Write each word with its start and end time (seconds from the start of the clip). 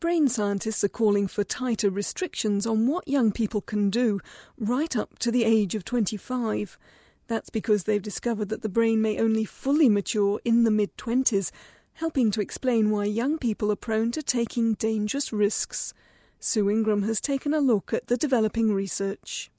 Brain 0.00 0.28
scientists 0.28 0.82
are 0.82 0.88
calling 0.88 1.28
for 1.28 1.44
tighter 1.44 1.90
restrictions 1.90 2.66
on 2.66 2.86
what 2.86 3.06
young 3.06 3.30
people 3.30 3.60
can 3.60 3.90
do 3.90 4.18
right 4.58 4.96
up 4.96 5.18
to 5.18 5.30
the 5.30 5.44
age 5.44 5.74
of 5.74 5.84
25. 5.84 6.78
That's 7.26 7.50
because 7.50 7.84
they've 7.84 8.00
discovered 8.00 8.48
that 8.48 8.62
the 8.62 8.70
brain 8.70 9.02
may 9.02 9.18
only 9.18 9.44
fully 9.44 9.90
mature 9.90 10.40
in 10.42 10.64
the 10.64 10.70
mid 10.70 10.96
20s, 10.96 11.50
helping 11.92 12.30
to 12.30 12.40
explain 12.40 12.90
why 12.90 13.04
young 13.04 13.36
people 13.36 13.70
are 13.70 13.76
prone 13.76 14.10
to 14.12 14.22
taking 14.22 14.72
dangerous 14.72 15.34
risks. 15.34 15.92
Sue 16.38 16.70
Ingram 16.70 17.02
has 17.02 17.20
taken 17.20 17.52
a 17.52 17.60
look 17.60 17.92
at 17.92 18.06
the 18.06 18.16
developing 18.16 18.72
research. 18.72 19.50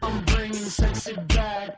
I'm 0.00 0.24
bringing 0.26 0.54
sexy 0.54 1.16
back. 1.26 1.77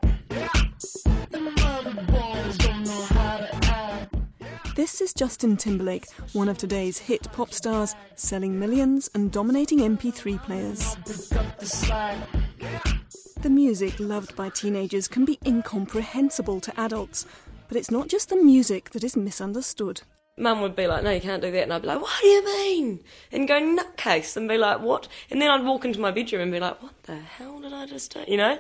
This 4.81 5.03
is 5.03 5.13
Justin 5.13 5.59
Timberlake, 5.59 6.07
one 6.33 6.49
of 6.49 6.57
today's 6.57 6.97
hit 6.97 7.31
pop 7.33 7.53
stars, 7.53 7.95
selling 8.15 8.59
millions 8.59 9.11
and 9.15 9.31
dominating 9.31 9.81
MP3 9.81 10.43
players. 10.43 10.95
The 13.43 13.51
music 13.51 14.01
loved 14.01 14.35
by 14.37 14.49
teenagers 14.49 15.07
can 15.07 15.27
be 15.27 15.39
incomprehensible 15.45 16.61
to 16.63 16.81
adults, 16.81 17.27
but 17.69 17.77
it's 17.77 17.91
not 17.91 18.09
just 18.09 18.31
the 18.31 18.37
music 18.37 18.89
that 18.93 19.05
is 19.05 19.19
misunderstood. 19.19 20.01
Mum 20.39 20.63
would 20.63 20.75
be 20.75 20.87
like, 20.87 21.05
no, 21.05 21.11
you 21.11 21.21
can't 21.21 21.43
do 21.43 21.51
that. 21.51 21.65
And 21.65 21.75
I'd 21.75 21.83
be 21.83 21.89
like, 21.89 22.01
what 22.01 22.19
do 22.23 22.29
you 22.29 22.43
mean? 22.43 23.05
And 23.33 23.47
go 23.47 23.61
nutcase 23.61 24.35
and 24.35 24.49
be 24.49 24.57
like, 24.57 24.81
what? 24.81 25.09
And 25.31 25.43
then 25.43 25.51
I'd 25.51 25.63
walk 25.63 25.85
into 25.85 26.01
my 26.01 26.11
bedroom 26.11 26.41
and 26.41 26.53
be 26.53 26.59
like, 26.59 26.83
what 26.83 27.03
the 27.03 27.17
hell 27.17 27.61
did 27.61 27.75
I 27.75 27.85
just 27.85 28.15
do? 28.15 28.25
You 28.27 28.39
know? 28.39 28.59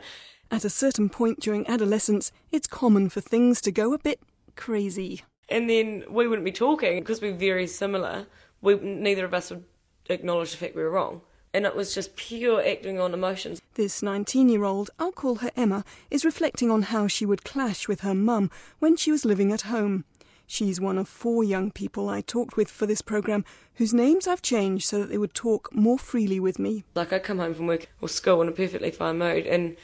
At 0.50 0.66
a 0.66 0.70
certain 0.70 1.08
point 1.08 1.40
during 1.40 1.66
adolescence, 1.66 2.30
it's 2.52 2.66
common 2.66 3.08
for 3.08 3.22
things 3.22 3.62
to 3.62 3.72
go 3.72 3.94
a 3.94 3.98
bit 3.98 4.20
crazy. 4.54 5.22
And 5.50 5.68
then 5.68 6.04
we 6.08 6.28
wouldn't 6.28 6.44
be 6.44 6.52
talking 6.52 7.00
because 7.00 7.20
we're 7.20 7.32
very 7.34 7.66
similar. 7.66 8.26
We 8.62 8.76
neither 8.76 9.24
of 9.24 9.34
us 9.34 9.50
would 9.50 9.64
acknowledge 10.08 10.52
the 10.52 10.56
fact 10.58 10.76
we 10.76 10.82
were 10.82 10.90
wrong. 10.90 11.22
And 11.52 11.66
it 11.66 11.74
was 11.74 11.92
just 11.92 12.14
pure 12.14 12.64
acting 12.64 13.00
on 13.00 13.12
emotions. 13.12 13.60
This 13.74 14.02
19 14.02 14.48
year 14.48 14.64
old, 14.64 14.90
I'll 15.00 15.10
call 15.10 15.36
her 15.36 15.50
Emma, 15.56 15.84
is 16.10 16.24
reflecting 16.24 16.70
on 16.70 16.82
how 16.82 17.08
she 17.08 17.26
would 17.26 17.44
clash 17.44 17.88
with 17.88 18.02
her 18.02 18.14
mum 18.14 18.50
when 18.78 18.96
she 18.96 19.10
was 19.10 19.24
living 19.24 19.50
at 19.50 19.62
home. 19.62 20.04
She's 20.46 20.80
one 20.80 20.98
of 20.98 21.08
four 21.08 21.42
young 21.42 21.70
people 21.70 22.08
I 22.08 22.20
talked 22.20 22.56
with 22.56 22.70
for 22.70 22.86
this 22.86 23.02
programme 23.02 23.44
whose 23.74 23.94
names 23.94 24.26
I've 24.26 24.42
changed 24.42 24.84
so 24.86 25.00
that 25.00 25.08
they 25.08 25.18
would 25.18 25.34
talk 25.34 25.72
more 25.72 25.98
freely 25.98 26.40
with 26.40 26.58
me. 26.58 26.84
Like, 26.94 27.12
I'd 27.12 27.22
come 27.22 27.38
home 27.38 27.54
from 27.54 27.68
work 27.68 27.88
or 28.00 28.08
school 28.08 28.42
in 28.42 28.48
a 28.48 28.52
perfectly 28.52 28.90
fine 28.90 29.18
mood, 29.18 29.46
and 29.46 29.76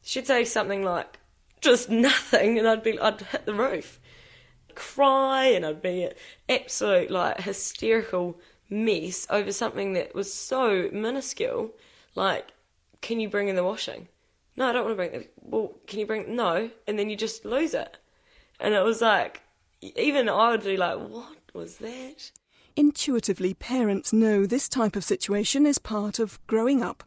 she'd 0.00 0.28
say 0.28 0.44
something 0.44 0.84
like, 0.84 1.18
just 1.60 1.90
nothing, 1.90 2.56
and 2.56 2.68
I'd 2.68 2.84
be, 2.84 3.00
I'd 3.00 3.20
hit 3.20 3.46
the 3.46 3.54
roof 3.54 4.00
cry 4.74 5.46
and 5.46 5.64
I'd 5.64 5.82
be 5.82 6.04
an 6.04 6.12
absolute 6.48 7.10
like 7.10 7.40
hysterical 7.40 8.38
mess 8.70 9.26
over 9.30 9.52
something 9.52 9.92
that 9.92 10.14
was 10.14 10.32
so 10.32 10.88
minuscule. 10.92 11.72
Like, 12.14 12.48
can 13.00 13.20
you 13.20 13.28
bring 13.28 13.48
in 13.48 13.56
the 13.56 13.64
washing? 13.64 14.08
No, 14.56 14.68
I 14.68 14.72
don't 14.72 14.84
want 14.84 14.92
to 14.92 14.96
bring 14.96 15.12
the. 15.12 15.28
Well, 15.40 15.74
can 15.86 15.98
you 15.98 16.06
bring? 16.06 16.34
No, 16.34 16.70
and 16.86 16.98
then 16.98 17.08
you 17.08 17.16
just 17.16 17.44
lose 17.44 17.74
it. 17.74 17.96
And 18.60 18.74
it 18.74 18.84
was 18.84 19.00
like, 19.00 19.42
even 19.80 20.28
I 20.28 20.50
would 20.50 20.64
be 20.64 20.76
like, 20.76 20.98
what 20.98 21.36
was 21.52 21.78
that? 21.78 22.30
Intuitively, 22.76 23.54
parents 23.54 24.12
know 24.12 24.46
this 24.46 24.68
type 24.68 24.96
of 24.96 25.04
situation 25.04 25.66
is 25.66 25.78
part 25.78 26.18
of 26.18 26.38
growing 26.46 26.82
up 26.82 27.04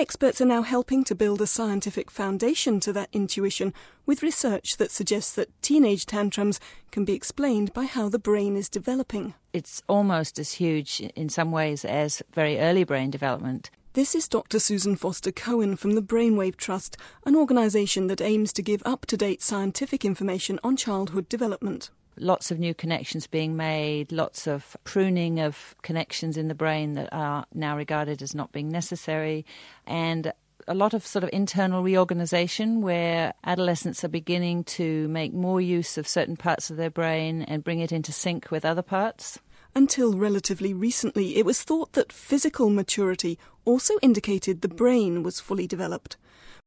Experts 0.00 0.40
are 0.40 0.46
now 0.46 0.62
helping 0.62 1.04
to 1.04 1.14
build 1.14 1.42
a 1.42 1.46
scientific 1.46 2.10
foundation 2.10 2.80
to 2.80 2.90
that 2.90 3.10
intuition 3.12 3.74
with 4.06 4.22
research 4.22 4.78
that 4.78 4.90
suggests 4.90 5.34
that 5.34 5.50
teenage 5.60 6.06
tantrums 6.06 6.58
can 6.90 7.04
be 7.04 7.12
explained 7.12 7.74
by 7.74 7.84
how 7.84 8.08
the 8.08 8.18
brain 8.18 8.56
is 8.56 8.70
developing. 8.70 9.34
It's 9.52 9.82
almost 9.90 10.38
as 10.38 10.52
huge 10.52 11.02
in 11.14 11.28
some 11.28 11.52
ways 11.52 11.84
as 11.84 12.22
very 12.32 12.58
early 12.58 12.82
brain 12.82 13.10
development. 13.10 13.70
This 13.92 14.14
is 14.14 14.26
Dr. 14.26 14.58
Susan 14.58 14.96
Foster 14.96 15.32
Cohen 15.32 15.76
from 15.76 15.90
the 15.92 16.02
Brainwave 16.02 16.56
Trust, 16.56 16.96
an 17.26 17.36
organisation 17.36 18.06
that 18.06 18.22
aims 18.22 18.54
to 18.54 18.62
give 18.62 18.82
up 18.86 19.04
to 19.04 19.18
date 19.18 19.42
scientific 19.42 20.02
information 20.02 20.58
on 20.64 20.78
childhood 20.78 21.28
development 21.28 21.90
lots 22.20 22.50
of 22.50 22.58
new 22.58 22.74
connections 22.74 23.26
being 23.26 23.56
made, 23.56 24.12
lots 24.12 24.46
of 24.46 24.76
pruning 24.84 25.40
of 25.40 25.74
connections 25.82 26.36
in 26.36 26.48
the 26.48 26.54
brain 26.54 26.94
that 26.94 27.08
are 27.12 27.46
now 27.54 27.76
regarded 27.76 28.22
as 28.22 28.34
not 28.34 28.52
being 28.52 28.68
necessary, 28.68 29.44
and 29.86 30.32
a 30.68 30.74
lot 30.74 30.94
of 30.94 31.06
sort 31.06 31.24
of 31.24 31.30
internal 31.32 31.82
reorganization 31.82 32.82
where 32.82 33.34
adolescents 33.44 34.04
are 34.04 34.08
beginning 34.08 34.62
to 34.64 35.08
make 35.08 35.32
more 35.32 35.60
use 35.60 35.98
of 35.98 36.06
certain 36.06 36.36
parts 36.36 36.70
of 36.70 36.76
their 36.76 36.90
brain 36.90 37.42
and 37.42 37.64
bring 37.64 37.80
it 37.80 37.92
into 37.92 38.12
sync 38.12 38.50
with 38.50 38.64
other 38.64 38.82
parts. 38.82 39.40
Until 39.74 40.14
relatively 40.14 40.74
recently, 40.74 41.36
it 41.36 41.46
was 41.46 41.62
thought 41.62 41.92
that 41.92 42.12
physical 42.12 42.70
maturity 42.70 43.38
also 43.64 43.94
indicated 44.02 44.60
the 44.60 44.68
brain 44.68 45.22
was 45.22 45.38
fully 45.38 45.66
developed. 45.66 46.16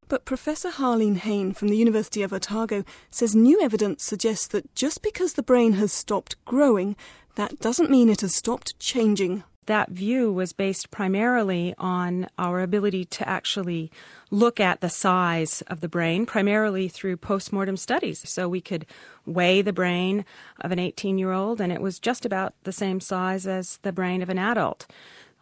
But 0.08 0.25
Professor 0.25 0.69
Harlene 0.69 1.18
Hayne 1.18 1.53
from 1.53 1.69
the 1.69 1.78
University 1.78 2.22
of 2.24 2.34
Otago 2.34 2.84
says 3.09 3.36
new 3.36 3.62
evidence 3.62 4.03
suggests 4.03 4.47
that 4.47 4.74
just 4.75 5.02
because 5.02 5.34
the 5.34 5.44
brain 5.44 5.74
has 5.74 5.92
stopped 5.92 6.36
growing, 6.46 6.96
that 7.36 7.59
doesn't 7.59 7.90
mean 7.90 8.09
it 8.09 8.22
has 8.22 8.36
stopped 8.36 8.80
changing. 8.80 9.44
That 9.66 9.90
view 9.90 10.31
was 10.31 10.53
based 10.53 10.91
primarily 10.91 11.74
on 11.78 12.28
our 12.38 12.62
ability 12.62 13.06
to 13.06 13.28
actually 13.28 13.91
look 14.29 14.59
at 14.59 14.81
the 14.81 14.90
size 14.90 15.62
of 15.68 15.79
the 15.79 15.88
brain, 15.88 16.25
primarily 16.25 16.88
through 16.88 17.18
postmortem 17.18 17.78
studies. 17.78 18.28
So 18.29 18.50
we 18.50 18.62
could 18.62 18.85
weigh 19.25 19.62
the 19.62 19.74
brain 19.74 20.25
of 20.59 20.72
an 20.72 20.79
18 20.79 21.18
year 21.18 21.31
old, 21.31 21.62
and 21.62 21.72
it 21.72 21.81
was 21.81 22.00
just 22.00 22.25
about 22.25 22.53
the 22.63 22.74
same 22.74 23.00
size 23.00 23.47
as 23.47 23.78
the 23.84 23.94
brain 23.94 24.22
of 24.22 24.29
an 24.29 24.40
adult. 24.40 24.88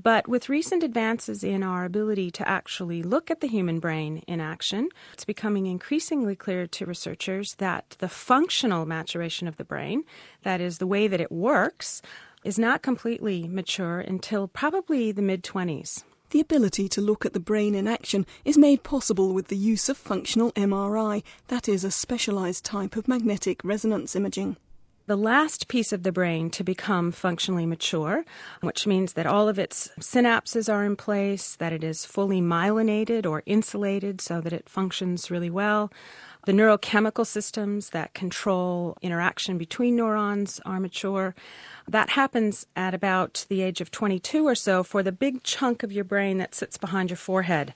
But 0.04 0.28
with 0.28 0.50
recent 0.50 0.84
advances 0.84 1.44
in 1.44 1.62
our 1.62 1.86
ability 1.86 2.32
to 2.32 2.48
actually 2.48 3.04
look 3.04 3.30
at 3.30 3.40
the 3.40 3.48
human 3.48 3.80
brain 3.80 4.24
in 4.28 4.42
action, 4.42 4.90
it's 5.14 5.26
becoming 5.26 5.68
increasingly 5.68 6.36
clear 6.36 6.66
to 6.66 6.86
researchers 6.86 7.56
that 7.56 7.96
the 8.00 8.10
functional 8.10 8.86
maturation 8.86 9.48
of 9.48 9.58
the 9.58 9.64
brain, 9.64 10.04
that 10.42 10.60
is, 10.60 10.80
the 10.80 10.88
way 10.88 11.08
that 11.08 11.22
it 11.22 11.32
works, 11.32 12.02
is 12.44 12.60
not 12.60 12.82
completely 12.82 13.48
mature 13.48 14.00
until 14.00 14.48
probably 14.48 15.12
the 15.12 15.22
mid 15.22 15.44
20s. 15.44 16.04
The 16.32 16.40
ability 16.40 16.88
to 16.90 17.02
look 17.02 17.26
at 17.26 17.34
the 17.34 17.40
brain 17.40 17.76
in 17.76 17.88
action 17.88 18.26
is 18.46 18.58
made 18.58 18.84
possible 18.84 19.34
with 19.34 19.48
the 19.50 19.58
use 19.58 19.90
of 19.90 19.98
functional 19.98 20.52
MRI, 20.54 21.24
that 21.50 21.68
is, 21.68 21.84
a 21.84 21.92
specialized 21.92 22.64
type 22.64 22.96
of 22.96 23.08
magnetic 23.08 23.64
resonance 23.64 24.16
imaging 24.16 24.56
the 25.08 25.18
last 25.18 25.68
piece 25.68 25.92
of 25.92 26.04
the 26.04 26.12
brain 26.14 26.50
to 26.50 26.64
become 26.64 27.12
functionally 27.12 27.66
mature, 27.66 28.24
which 28.62 28.88
means 28.88 29.12
that 29.12 29.26
all 29.26 29.50
of 29.50 29.60
its 29.60 29.90
synapses 30.00 30.72
are 30.72 30.86
in 30.86 30.96
place, 30.96 31.58
that 31.58 31.74
it 31.74 31.84
is 31.84 32.06
fully 32.06 32.40
myelinated 32.40 33.26
or 33.26 33.44
insulated 33.46 34.22
so 34.22 34.40
that 34.40 34.54
it 34.54 34.70
functions 34.70 35.30
really 35.30 35.50
well. 35.50 35.92
The 36.46 36.54
neurochemical 36.54 37.28
systems 37.28 37.92
that 37.92 38.16
control 38.16 38.98
interaction 39.02 39.60
between 39.60 39.96
neurons 39.96 40.60
are 40.66 40.80
mature. 40.80 41.36
That 41.88 42.10
happens 42.10 42.66
at 42.76 42.96
about 42.96 43.46
the 43.48 43.62
age 43.62 43.80
of 43.80 43.92
22 43.92 44.48
or 44.48 44.56
so 44.56 44.82
for 44.84 45.04
the 45.04 45.12
big 45.12 45.44
chunk 45.44 45.84
of 45.84 45.92
your 45.92 46.04
brain 46.04 46.40
that 46.40 46.56
sits 46.56 46.78
behind 46.78 47.12
your 47.12 47.18
forehead. 47.18 47.76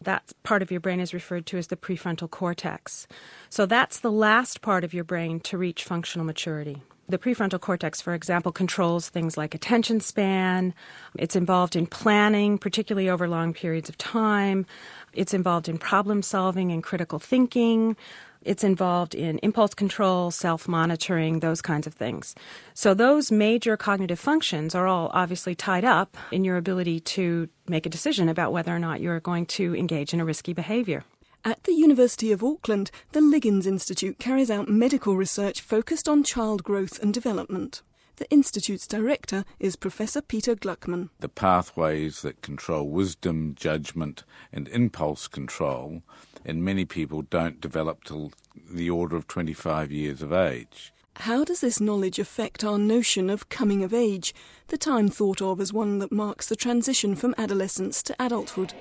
That 0.00 0.32
part 0.42 0.62
of 0.62 0.70
your 0.70 0.80
brain 0.80 1.00
is 1.00 1.12
referred 1.12 1.44
to 1.46 1.58
as 1.58 1.66
the 1.66 1.76
prefrontal 1.76 2.30
cortex. 2.30 3.06
So 3.50 3.66
that's 3.66 4.00
the 4.00 4.12
last 4.12 4.62
part 4.62 4.82
of 4.82 4.94
your 4.94 5.04
brain 5.04 5.40
to 5.40 5.58
reach 5.58 5.84
functional 5.84 6.24
maturity. 6.24 6.82
The 7.08 7.18
prefrontal 7.18 7.60
cortex, 7.60 8.00
for 8.00 8.14
example, 8.14 8.50
controls 8.50 9.08
things 9.08 9.36
like 9.36 9.54
attention 9.54 10.00
span. 10.00 10.74
It's 11.16 11.36
involved 11.36 11.76
in 11.76 11.86
planning, 11.86 12.58
particularly 12.58 13.08
over 13.08 13.28
long 13.28 13.54
periods 13.54 13.88
of 13.88 13.96
time. 13.96 14.66
It's 15.12 15.32
involved 15.32 15.68
in 15.68 15.78
problem 15.78 16.22
solving 16.22 16.72
and 16.72 16.82
critical 16.82 17.20
thinking. 17.20 17.96
It's 18.42 18.64
involved 18.64 19.14
in 19.14 19.38
impulse 19.38 19.72
control, 19.74 20.32
self 20.32 20.66
monitoring, 20.66 21.40
those 21.40 21.62
kinds 21.62 21.86
of 21.86 21.94
things. 21.94 22.34
So, 22.74 22.92
those 22.92 23.30
major 23.30 23.76
cognitive 23.76 24.20
functions 24.20 24.74
are 24.74 24.88
all 24.88 25.10
obviously 25.14 25.54
tied 25.54 25.84
up 25.84 26.16
in 26.32 26.44
your 26.44 26.56
ability 26.56 27.00
to 27.00 27.48
make 27.68 27.86
a 27.86 27.90
decision 27.90 28.28
about 28.28 28.52
whether 28.52 28.74
or 28.74 28.78
not 28.80 29.00
you're 29.00 29.20
going 29.20 29.46
to 29.46 29.76
engage 29.76 30.12
in 30.12 30.20
a 30.20 30.24
risky 30.24 30.52
behavior. 30.52 31.04
At 31.46 31.62
the 31.62 31.74
University 31.74 32.32
of 32.32 32.42
Auckland, 32.42 32.90
the 33.12 33.20
Liggins 33.20 33.68
Institute 33.68 34.18
carries 34.18 34.50
out 34.50 34.68
medical 34.68 35.16
research 35.16 35.60
focused 35.60 36.08
on 36.08 36.24
child 36.24 36.64
growth 36.64 37.00
and 37.00 37.14
development. 37.14 37.82
The 38.16 38.28
Institute's 38.30 38.88
director 38.88 39.44
is 39.60 39.76
Professor 39.76 40.20
Peter 40.20 40.56
Gluckman. 40.56 41.10
The 41.20 41.28
pathways 41.28 42.22
that 42.22 42.42
control 42.42 42.88
wisdom, 42.88 43.54
judgment, 43.54 44.24
and 44.52 44.66
impulse 44.66 45.28
control 45.28 46.02
in 46.44 46.64
many 46.64 46.84
people 46.84 47.22
don't 47.22 47.60
develop 47.60 48.02
till 48.02 48.32
the 48.68 48.90
order 48.90 49.14
of 49.14 49.28
25 49.28 49.92
years 49.92 50.22
of 50.22 50.32
age. 50.32 50.92
How 51.14 51.44
does 51.44 51.60
this 51.60 51.80
knowledge 51.80 52.18
affect 52.18 52.64
our 52.64 52.76
notion 52.76 53.30
of 53.30 53.50
coming 53.50 53.84
of 53.84 53.94
age, 53.94 54.34
the 54.66 54.76
time 54.76 55.06
thought 55.06 55.40
of 55.40 55.60
as 55.60 55.72
one 55.72 56.00
that 56.00 56.10
marks 56.10 56.48
the 56.48 56.56
transition 56.56 57.14
from 57.14 57.36
adolescence 57.38 58.02
to 58.02 58.16
adulthood? 58.18 58.74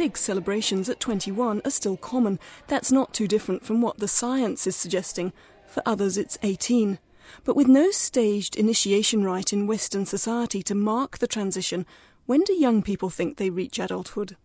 Big 0.00 0.16
celebrations 0.16 0.88
at 0.88 0.98
21 0.98 1.60
are 1.62 1.70
still 1.70 1.98
common. 1.98 2.38
That's 2.68 2.90
not 2.90 3.12
too 3.12 3.28
different 3.28 3.66
from 3.66 3.82
what 3.82 3.98
the 3.98 4.08
science 4.08 4.66
is 4.66 4.74
suggesting. 4.74 5.30
For 5.66 5.82
others, 5.84 6.16
it's 6.16 6.38
18. 6.42 6.98
But 7.44 7.54
with 7.54 7.68
no 7.68 7.90
staged 7.90 8.56
initiation 8.56 9.24
rite 9.24 9.52
in 9.52 9.66
Western 9.66 10.06
society 10.06 10.62
to 10.62 10.74
mark 10.74 11.18
the 11.18 11.26
transition, 11.26 11.84
when 12.24 12.40
do 12.44 12.54
young 12.54 12.80
people 12.80 13.10
think 13.10 13.36
they 13.36 13.50
reach 13.50 13.78
adulthood? 13.78 14.38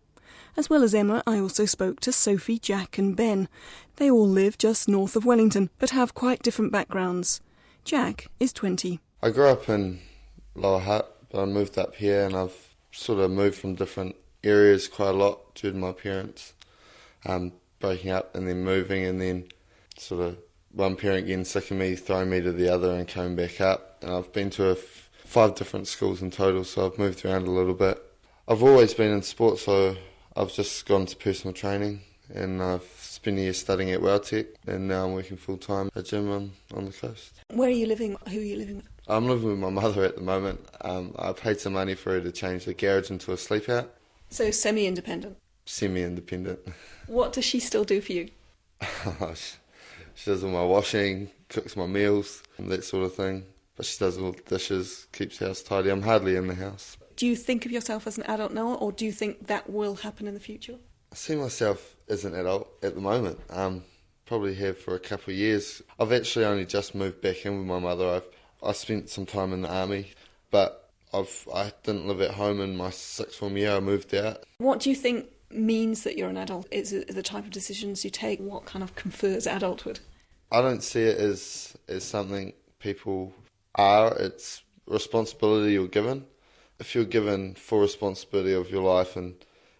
As 0.58 0.68
well 0.68 0.82
as 0.82 0.94
Emma, 0.94 1.22
I 1.26 1.38
also 1.38 1.64
spoke 1.64 2.00
to 2.00 2.12
Sophie, 2.12 2.58
Jack, 2.58 2.98
and 2.98 3.16
Ben. 3.16 3.48
They 3.96 4.10
all 4.10 4.28
live 4.28 4.58
just 4.58 4.90
north 4.90 5.16
of 5.16 5.24
Wellington, 5.24 5.70
but 5.78 5.88
have 5.88 6.12
quite 6.12 6.42
different 6.42 6.70
backgrounds. 6.70 7.40
Jack 7.82 8.26
is 8.38 8.52
20. 8.52 9.00
I 9.22 9.30
grew 9.30 9.46
up 9.46 9.70
in 9.70 10.00
Lower 10.54 10.80
Hutt, 10.80 11.30
but 11.30 11.40
I 11.40 11.46
moved 11.46 11.78
up 11.78 11.94
here 11.94 12.26
and 12.26 12.36
I've 12.36 12.76
sort 12.92 13.20
of 13.20 13.30
moved 13.30 13.56
from 13.56 13.74
different 13.74 14.16
areas 14.46 14.88
quite 14.88 15.10
a 15.10 15.12
lot 15.12 15.54
due 15.54 15.72
to 15.72 15.76
my 15.76 15.92
parents 15.92 16.52
um, 17.24 17.52
breaking 17.80 18.10
up 18.10 18.34
and 18.34 18.48
then 18.48 18.64
moving 18.64 19.04
and 19.04 19.20
then 19.20 19.44
sort 19.98 20.22
of 20.22 20.38
one 20.72 20.96
parent 20.96 21.26
getting 21.26 21.44
sick 21.44 21.70
of 21.70 21.76
me, 21.76 21.96
throwing 21.96 22.30
me 22.30 22.40
to 22.40 22.52
the 22.52 22.68
other 22.68 22.92
and 22.92 23.08
coming 23.08 23.34
back 23.34 23.60
up. 23.60 23.98
And 24.02 24.12
I've 24.12 24.32
been 24.32 24.50
to 24.50 24.72
f- 24.72 25.10
five 25.24 25.54
different 25.54 25.88
schools 25.88 26.20
in 26.20 26.30
total, 26.30 26.64
so 26.64 26.86
I've 26.86 26.98
moved 26.98 27.24
around 27.24 27.46
a 27.46 27.50
little 27.50 27.74
bit. 27.74 28.02
I've 28.46 28.62
always 28.62 28.94
been 28.94 29.10
in 29.10 29.22
sport, 29.22 29.58
so 29.58 29.96
I've 30.36 30.52
just 30.52 30.86
gone 30.86 31.06
to 31.06 31.16
personal 31.16 31.54
training 31.54 32.02
and 32.32 32.62
I've 32.62 32.88
spent 32.98 33.38
a 33.38 33.42
year 33.42 33.52
studying 33.52 33.90
at 33.90 34.00
WelTec 34.00 34.46
and 34.66 34.88
now 34.88 35.06
I'm 35.06 35.14
working 35.14 35.36
full 35.36 35.56
time 35.56 35.90
at 35.94 36.00
a 36.00 36.02
gym 36.02 36.30
on, 36.30 36.52
on 36.74 36.84
the 36.84 36.92
coast. 36.92 37.40
Where 37.50 37.68
are 37.68 37.72
you 37.72 37.86
living? 37.86 38.16
Who 38.28 38.38
are 38.38 38.42
you 38.42 38.56
living 38.56 38.76
with? 38.76 38.88
I'm 39.08 39.28
living 39.28 39.48
with 39.48 39.58
my 39.58 39.70
mother 39.70 40.04
at 40.04 40.16
the 40.16 40.22
moment. 40.22 40.60
Um, 40.80 41.14
I 41.18 41.32
paid 41.32 41.60
some 41.60 41.74
money 41.74 41.94
for 41.94 42.12
her 42.12 42.20
to 42.20 42.32
change 42.32 42.64
the 42.64 42.74
garage 42.74 43.10
into 43.10 43.32
a 43.32 43.36
sleep 43.36 43.68
out. 43.68 43.92
So 44.30 44.50
semi 44.50 44.86
independent. 44.86 45.36
Semi 45.64 46.02
independent. 46.02 46.60
What 47.06 47.32
does 47.32 47.44
she 47.44 47.60
still 47.60 47.84
do 47.84 48.00
for 48.00 48.12
you? 48.12 48.30
she, 50.14 50.30
does 50.30 50.44
all 50.44 50.50
my 50.50 50.64
washing, 50.64 51.30
cooks 51.48 51.76
my 51.76 51.86
meals, 51.86 52.42
that 52.58 52.84
sort 52.84 53.04
of 53.04 53.14
thing. 53.14 53.44
But 53.76 53.86
she 53.86 53.98
does 53.98 54.18
all 54.18 54.32
the 54.32 54.42
dishes, 54.42 55.06
keeps 55.12 55.38
the 55.38 55.48
house 55.48 55.62
tidy. 55.62 55.90
I'm 55.90 56.02
hardly 56.02 56.36
in 56.36 56.46
the 56.46 56.54
house. 56.54 56.96
Do 57.16 57.26
you 57.26 57.36
think 57.36 57.66
of 57.66 57.72
yourself 57.72 58.06
as 58.06 58.18
an 58.18 58.24
adult 58.24 58.52
now, 58.52 58.74
or 58.74 58.92
do 58.92 59.04
you 59.04 59.12
think 59.12 59.46
that 59.46 59.70
will 59.70 59.96
happen 59.96 60.26
in 60.26 60.34
the 60.34 60.40
future? 60.40 60.76
I 61.12 61.14
see 61.14 61.36
myself 61.36 61.96
as 62.08 62.24
an 62.24 62.34
adult 62.34 62.68
at 62.82 62.94
the 62.94 63.00
moment. 63.00 63.38
Um, 63.50 63.82
probably 64.26 64.54
have 64.56 64.78
for 64.78 64.94
a 64.94 64.98
couple 64.98 65.32
of 65.32 65.38
years. 65.38 65.82
I've 65.98 66.12
actually 66.12 66.44
only 66.44 66.66
just 66.66 66.94
moved 66.94 67.20
back 67.20 67.46
in 67.46 67.58
with 67.58 67.66
my 67.66 67.78
mother. 67.78 68.08
I've 68.08 68.28
I 68.62 68.72
spent 68.72 69.08
some 69.08 69.26
time 69.26 69.52
in 69.52 69.62
the 69.62 69.72
army, 69.72 70.10
but 70.50 70.85
I've 71.16 71.48
I 71.54 71.72
didn't 71.82 72.06
live 72.06 72.20
at 72.20 72.32
home 72.32 72.60
in 72.60 72.76
my 72.76 72.90
sixth 72.90 73.38
form 73.38 73.56
year. 73.56 73.72
I 73.72 73.80
moved 73.80 74.14
out. 74.14 74.44
What 74.58 74.80
do 74.80 74.90
you 74.90 74.96
think 74.96 75.26
means 75.50 76.02
that 76.02 76.16
you're 76.16 76.28
an 76.28 76.36
adult? 76.36 76.66
Is 76.70 76.92
it 76.92 77.14
the 77.14 77.22
type 77.22 77.44
of 77.44 77.50
decisions 77.50 78.04
you 78.04 78.10
take? 78.10 78.40
What 78.40 78.66
kind 78.66 78.82
of 78.82 78.94
confers 78.94 79.46
adulthood? 79.46 80.00
I 80.52 80.60
don't 80.60 80.82
see 80.82 81.02
it 81.02 81.18
as 81.18 81.76
as 81.88 82.04
something 82.04 82.52
people 82.78 83.32
are. 83.74 84.14
It's 84.18 84.62
responsibility 84.86 85.72
you're 85.72 85.88
given. 85.88 86.26
If 86.78 86.94
you're 86.94 87.04
given 87.04 87.54
full 87.54 87.80
responsibility 87.80 88.52
of 88.52 88.70
your 88.70 88.82
life 88.82 89.16
and 89.16 89.34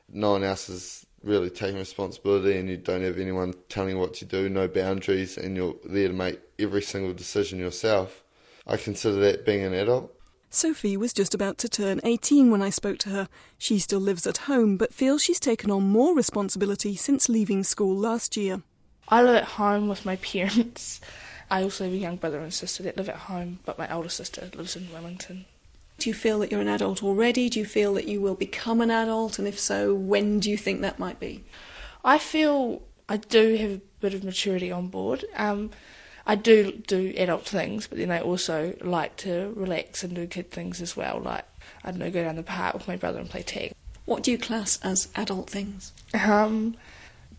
no 0.08 0.32
one 0.32 0.44
else 0.44 0.68
is 0.68 1.06
really 1.22 1.50
taking 1.50 1.78
responsibility 1.78 2.56
and 2.56 2.68
you 2.68 2.76
don't 2.76 3.02
have 3.02 3.18
anyone 3.18 3.52
telling 3.68 3.96
you 3.96 3.98
what 3.98 4.14
to 4.14 4.24
do, 4.24 4.48
no 4.48 4.68
boundaries, 4.68 5.36
and 5.36 5.56
you're 5.56 5.74
there 5.84 6.08
to 6.08 6.14
make 6.14 6.40
every 6.58 6.82
single 6.82 7.12
decision 7.12 7.58
yourself, 7.58 8.22
I 8.66 8.76
consider 8.76 9.16
that 9.16 9.44
being 9.44 9.62
an 9.62 9.74
adult. 9.74 10.15
Sophie 10.50 10.96
was 10.96 11.12
just 11.12 11.34
about 11.34 11.58
to 11.58 11.68
turn 11.68 12.00
18 12.04 12.50
when 12.50 12.62
I 12.62 12.70
spoke 12.70 12.98
to 12.98 13.10
her. 13.10 13.28
She 13.58 13.78
still 13.78 14.00
lives 14.00 14.26
at 14.26 14.38
home, 14.38 14.76
but 14.76 14.94
feels 14.94 15.22
she's 15.22 15.40
taken 15.40 15.70
on 15.70 15.82
more 15.82 16.14
responsibility 16.14 16.96
since 16.96 17.28
leaving 17.28 17.62
school 17.62 17.96
last 17.96 18.36
year. 18.36 18.62
I 19.08 19.22
live 19.22 19.36
at 19.36 19.44
home 19.44 19.88
with 19.88 20.06
my 20.06 20.16
parents. 20.16 21.00
I 21.50 21.62
also 21.62 21.84
have 21.84 21.92
a 21.92 21.96
young 21.96 22.16
brother 22.16 22.40
and 22.40 22.52
sister 22.52 22.82
that 22.84 22.96
live 22.96 23.08
at 23.08 23.16
home, 23.16 23.60
but 23.64 23.78
my 23.78 23.92
older 23.92 24.08
sister 24.08 24.50
lives 24.54 24.76
in 24.76 24.92
Wellington. 24.92 25.44
Do 25.98 26.10
you 26.10 26.14
feel 26.14 26.40
that 26.40 26.50
you're 26.50 26.60
an 26.60 26.68
adult 26.68 27.02
already? 27.02 27.48
Do 27.48 27.58
you 27.58 27.64
feel 27.64 27.94
that 27.94 28.08
you 28.08 28.20
will 28.20 28.34
become 28.34 28.80
an 28.80 28.90
adult? 28.90 29.38
And 29.38 29.46
if 29.48 29.58
so, 29.58 29.94
when 29.94 30.40
do 30.40 30.50
you 30.50 30.58
think 30.58 30.80
that 30.80 30.98
might 30.98 31.20
be? 31.20 31.44
I 32.04 32.18
feel 32.18 32.82
I 33.08 33.16
do 33.18 33.56
have 33.56 33.70
a 33.70 33.80
bit 34.00 34.12
of 34.12 34.24
maturity 34.24 34.70
on 34.70 34.88
board. 34.88 35.24
Um, 35.36 35.70
I 36.26 36.34
do 36.34 36.72
do 36.72 37.14
adult 37.16 37.46
things, 37.46 37.86
but 37.86 37.98
then 37.98 38.10
I 38.10 38.20
also 38.20 38.74
like 38.80 39.16
to 39.18 39.52
relax 39.54 40.02
and 40.02 40.14
do 40.14 40.26
kid 40.26 40.50
things 40.50 40.80
as 40.80 40.96
well. 40.96 41.20
Like 41.20 41.44
I 41.84 41.90
don't 41.90 42.00
know, 42.00 42.10
go 42.10 42.24
down 42.24 42.36
the 42.36 42.42
park 42.42 42.74
with 42.74 42.88
my 42.88 42.96
brother 42.96 43.20
and 43.20 43.30
play 43.30 43.42
tag. 43.42 43.72
What 44.04 44.22
do 44.22 44.30
you 44.30 44.38
class 44.38 44.78
as 44.82 45.08
adult 45.14 45.48
things? 45.50 45.92
Um, 46.14 46.76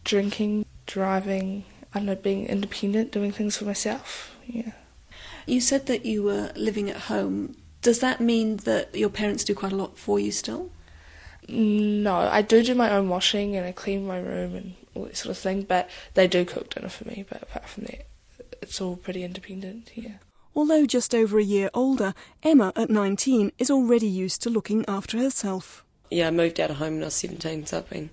drinking, 0.04 0.66
driving. 0.86 1.66
I 1.94 2.00
don't 2.00 2.06
know, 2.06 2.16
being 2.16 2.46
independent, 2.46 3.12
doing 3.12 3.32
things 3.32 3.58
for 3.58 3.66
myself. 3.66 4.36
Yeah. 4.46 4.72
You 5.46 5.62
said 5.62 5.86
that 5.88 6.06
you 6.06 6.24
were 6.24 6.52
living 6.56 6.90
at 6.90 7.04
home. 7.04 7.56
Does 7.82 8.00
that 8.00 8.20
mean 8.20 8.58
that 8.58 8.94
your 8.96 9.10
parents 9.10 9.44
do 9.44 9.56
quite 9.56 9.72
a 9.72 9.78
lot 9.78 9.98
for 9.98 10.20
you 10.20 10.32
still? 10.32 10.72
No, 11.48 12.16
I 12.16 12.42
do 12.42 12.62
do 12.64 12.76
my 12.76 12.92
own 12.92 13.08
washing 13.08 13.56
and 13.56 13.66
I 13.66 13.72
clean 13.72 14.06
my 14.06 14.20
room 14.20 14.56
and 14.56 14.76
all 14.94 15.06
that 15.06 15.16
sort 15.16 15.32
of 15.32 15.38
thing, 15.38 15.62
but 15.62 15.90
they 16.14 16.28
do 16.28 16.44
cook 16.44 16.74
dinner 16.74 16.90
for 16.90 17.08
me. 17.08 17.26
But 17.30 17.44
apart 17.44 17.70
from 17.70 17.86
that, 17.86 18.07
it's 18.62 18.82
all 18.82 18.96
pretty 18.96 19.24
independent, 19.24 19.90
here. 19.90 20.20
Although 20.56 20.86
just 20.86 21.14
over 21.14 21.38
a 21.38 21.44
year 21.44 21.70
older, 21.74 22.14
Emma 22.42 22.74
at 22.76 22.90
19 22.90 23.52
is 23.60 23.70
already 23.70 24.08
used 24.08 24.42
to 24.42 24.50
looking 24.50 24.84
after 24.88 25.18
herself. 25.18 25.86
Yeah, 26.10 26.28
I 26.28 26.32
moved 26.32 26.60
out 26.60 26.72
of 26.72 26.78
home 26.78 26.96
when 26.96 27.04
I 27.04 27.06
was 27.06 27.16
17, 27.16 27.68
so 27.68 27.78
I've 27.78 27.90
been 27.90 28.10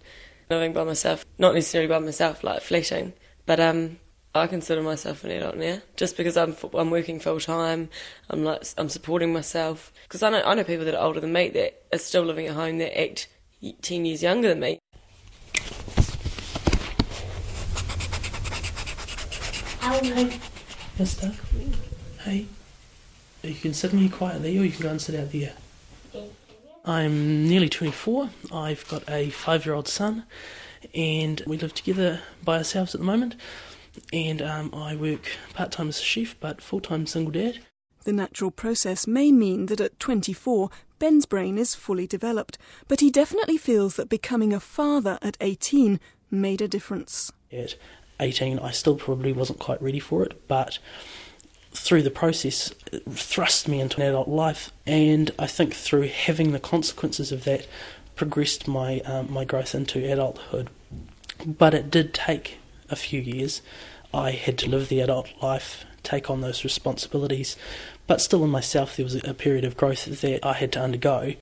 living 0.51 0.73
by 0.73 0.85
myself. 0.85 1.25
Not 1.39 1.55
necessarily 1.55 1.89
by 1.89 2.01
myself, 2.01 2.45
like 2.45 2.61
fleeting, 2.61 3.15
but 3.47 3.61
um, 3.61 3.99
I 4.35 4.47
consider 4.47 4.83
myself 4.83 5.23
an 5.25 5.31
adult 5.31 5.57
now, 5.57 5.81
just 5.97 6.17
because 6.17 6.37
I'm 6.37 6.57
I'm 6.75 6.91
working 6.91 7.21
full 7.21 7.39
time. 7.39 7.89
I'm 8.29 8.45
like 8.45 8.65
I'm 8.77 8.89
supporting 8.89 9.33
myself 9.33 9.93
because 10.03 10.23
I 10.23 10.31
know 10.31 10.43
I 10.45 10.55
know 10.55 10.65
people 10.65 10.85
that 10.87 10.95
are 10.95 11.05
older 11.05 11.21
than 11.21 11.33
me 11.33 11.51
that 11.51 11.85
are 11.93 11.99
still 11.99 12.25
living 12.25 12.49
at 12.49 12.55
home 12.55 12.79
that 12.79 13.01
act 13.01 13.29
ten 13.81 14.05
years 14.05 14.23
younger 14.23 14.49
than 14.49 14.61
me. 14.61 14.81
Hey, 19.85 20.41
yes, 20.99 21.21
Doug. 21.21 21.35
Hey, 22.23 22.47
you 23.43 23.55
can 23.55 23.75
sit 23.75 23.93
in 23.93 23.99
here 23.99 24.11
quietly, 24.11 24.59
or 24.59 24.65
you 24.65 24.71
can 24.71 24.83
go 24.83 24.91
and 24.91 25.01
sit 25.01 25.15
out 25.15 25.31
there. 25.33 25.53
I'm 26.85 27.47
nearly 27.49 27.69
24. 27.69 28.31
I've 28.53 28.87
got 28.89 29.09
a 29.09 29.31
five-year-old 29.31 29.89
son, 29.89 30.25
and 30.95 31.43
we 31.47 31.59
live 31.59 31.75
together 31.75 32.21
by 32.43 32.59
ourselves 32.59 32.95
at 32.95 33.01
the 33.01 33.07
moment 33.07 33.37
and 34.13 34.43
um, 34.43 34.75
I 34.75 34.97
work 34.97 35.31
part 35.55 35.73
time 35.73 35.89
as 35.89 36.01
a 36.01 36.03
chef, 36.03 36.37
but 36.41 36.61
full 36.61 36.81
time 36.81 37.07
single 37.07 37.33
dad. 37.33 37.61
The 38.05 38.13
natural 38.13 38.51
process 38.51 39.07
may 39.07 39.33
mean 39.33 39.67
that 39.67 39.81
at 39.81 39.99
24, 39.99 40.69
Ben's 40.99 41.27
brain 41.27 41.57
is 41.57 41.75
fully 41.75 42.07
developed, 42.07 42.59
but 42.87 43.01
he 43.01 43.11
definitely 43.11 43.57
feels 43.57 43.97
that 43.97 44.09
becoming 44.09 44.53
a 44.53 44.61
father 44.61 45.19
at 45.23 45.39
18 45.41 45.99
made 46.31 46.61
a 46.61 46.69
difference. 46.69 47.33
At 47.51 47.77
18, 48.21 48.59
I 48.59 48.71
still 48.71 48.97
probably 48.97 49.33
wasn't 49.33 49.59
quite 49.59 49.83
ready 49.83 50.01
for 50.01 50.23
it, 50.23 50.47
but 50.49 50.79
through 51.73 52.03
the 52.03 52.11
process, 52.11 52.73
it 52.93 53.03
thrust 53.11 53.69
me 53.69 53.81
into 53.81 54.01
an 54.01 54.07
adult 54.07 54.29
life, 54.29 54.73
and 54.87 55.31
I 55.39 55.47
think 55.47 55.75
through 55.75 56.09
having 56.09 56.53
the 56.53 56.61
consequences 56.61 57.33
of 57.33 57.45
that, 57.45 57.67
progressed 58.17 58.69
my 58.69 59.01
um, 59.01 59.33
my 59.33 59.45
growth 59.45 59.75
into 59.75 59.99
adulthood. 60.11 60.71
But 61.45 61.75
it 61.75 61.91
did 61.91 62.15
take 62.15 62.59
a 62.89 62.97
few 62.97 63.21
years, 63.21 63.61
I 64.13 64.31
had 64.31 64.59
to 64.59 64.69
live 64.69 64.89
the 64.89 65.01
adult 65.01 65.29
life, 65.43 65.85
take 66.03 66.31
on 66.31 66.41
those 66.41 66.63
responsibilities, 66.63 67.57
but 68.07 68.21
still 68.21 68.45
in 68.45 68.51
myself 68.51 68.97
there 68.97 69.05
was 69.05 69.17
a 69.17 69.35
period 69.35 69.65
of 69.65 69.77
growth 69.77 70.05
that 70.21 70.47
I 70.47 70.53
had 70.53 70.73
to 70.73 70.81
undergo. 70.81 71.35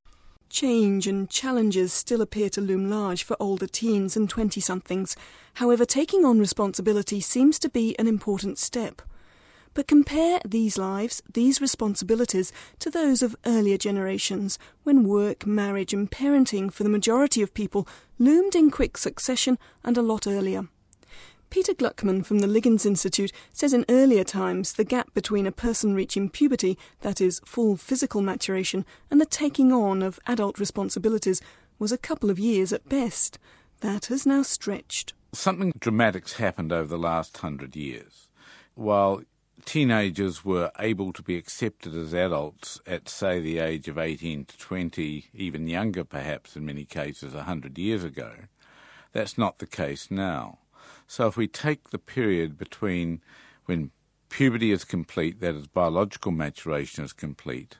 Change 0.52 1.06
and 1.06 1.30
challenges 1.30 1.94
still 1.94 2.20
appear 2.20 2.50
to 2.50 2.60
loom 2.60 2.90
large 2.90 3.22
for 3.22 3.38
older 3.40 3.66
teens 3.66 4.18
and 4.18 4.28
20 4.28 4.60
somethings. 4.60 5.16
However, 5.54 5.86
taking 5.86 6.26
on 6.26 6.38
responsibility 6.38 7.22
seems 7.22 7.58
to 7.60 7.70
be 7.70 7.98
an 7.98 8.06
important 8.06 8.58
step. 8.58 9.00
But 9.72 9.88
compare 9.88 10.42
these 10.44 10.76
lives, 10.76 11.22
these 11.32 11.62
responsibilities, 11.62 12.52
to 12.80 12.90
those 12.90 13.22
of 13.22 13.34
earlier 13.46 13.78
generations, 13.78 14.58
when 14.82 15.04
work, 15.04 15.46
marriage, 15.46 15.94
and 15.94 16.10
parenting 16.10 16.70
for 16.70 16.82
the 16.82 16.90
majority 16.90 17.40
of 17.40 17.54
people 17.54 17.88
loomed 18.18 18.54
in 18.54 18.70
quick 18.70 18.98
succession 18.98 19.58
and 19.82 19.96
a 19.96 20.02
lot 20.02 20.26
earlier. 20.26 20.68
Peter 21.52 21.74
Gluckman 21.74 22.24
from 22.24 22.38
the 22.38 22.46
Liggins 22.46 22.86
Institute 22.86 23.30
says 23.52 23.74
in 23.74 23.84
earlier 23.90 24.24
times 24.24 24.72
the 24.72 24.84
gap 24.84 25.12
between 25.12 25.46
a 25.46 25.52
person 25.52 25.92
reaching 25.92 26.30
puberty, 26.30 26.78
that 27.02 27.20
is, 27.20 27.42
full 27.44 27.76
physical 27.76 28.22
maturation, 28.22 28.86
and 29.10 29.20
the 29.20 29.26
taking 29.26 29.70
on 29.70 30.02
of 30.02 30.18
adult 30.26 30.58
responsibilities 30.58 31.42
was 31.78 31.92
a 31.92 31.98
couple 31.98 32.30
of 32.30 32.38
years 32.38 32.72
at 32.72 32.88
best. 32.88 33.38
That 33.80 34.06
has 34.06 34.24
now 34.24 34.40
stretched. 34.40 35.12
Something 35.34 35.74
dramatic's 35.78 36.38
happened 36.38 36.72
over 36.72 36.88
the 36.88 36.96
last 36.96 37.36
hundred 37.36 37.76
years. 37.76 38.28
While 38.74 39.20
teenagers 39.66 40.46
were 40.46 40.72
able 40.78 41.12
to 41.12 41.22
be 41.22 41.36
accepted 41.36 41.94
as 41.94 42.14
adults 42.14 42.80
at, 42.86 43.10
say, 43.10 43.40
the 43.40 43.58
age 43.58 43.88
of 43.88 43.98
18 43.98 44.46
to 44.46 44.56
20, 44.56 45.26
even 45.34 45.66
younger 45.66 46.02
perhaps 46.02 46.56
in 46.56 46.64
many 46.64 46.86
cases, 46.86 47.34
a 47.34 47.44
100 47.44 47.76
years 47.76 48.04
ago, 48.04 48.32
That's 49.12 49.36
not 49.36 49.58
the 49.58 49.66
case 49.66 50.10
now. 50.10 50.60
So 51.12 51.26
if 51.26 51.36
we 51.36 51.46
take 51.46 51.90
the 51.90 51.98
period 51.98 52.56
between 52.56 53.20
when 53.66 53.90
puberty 54.30 54.72
is 54.72 54.82
complete, 54.82 55.40
that 55.40 55.54
is, 55.54 55.66
biological 55.66 56.32
maturation 56.32 57.04
is 57.04 57.12
complete, 57.12 57.76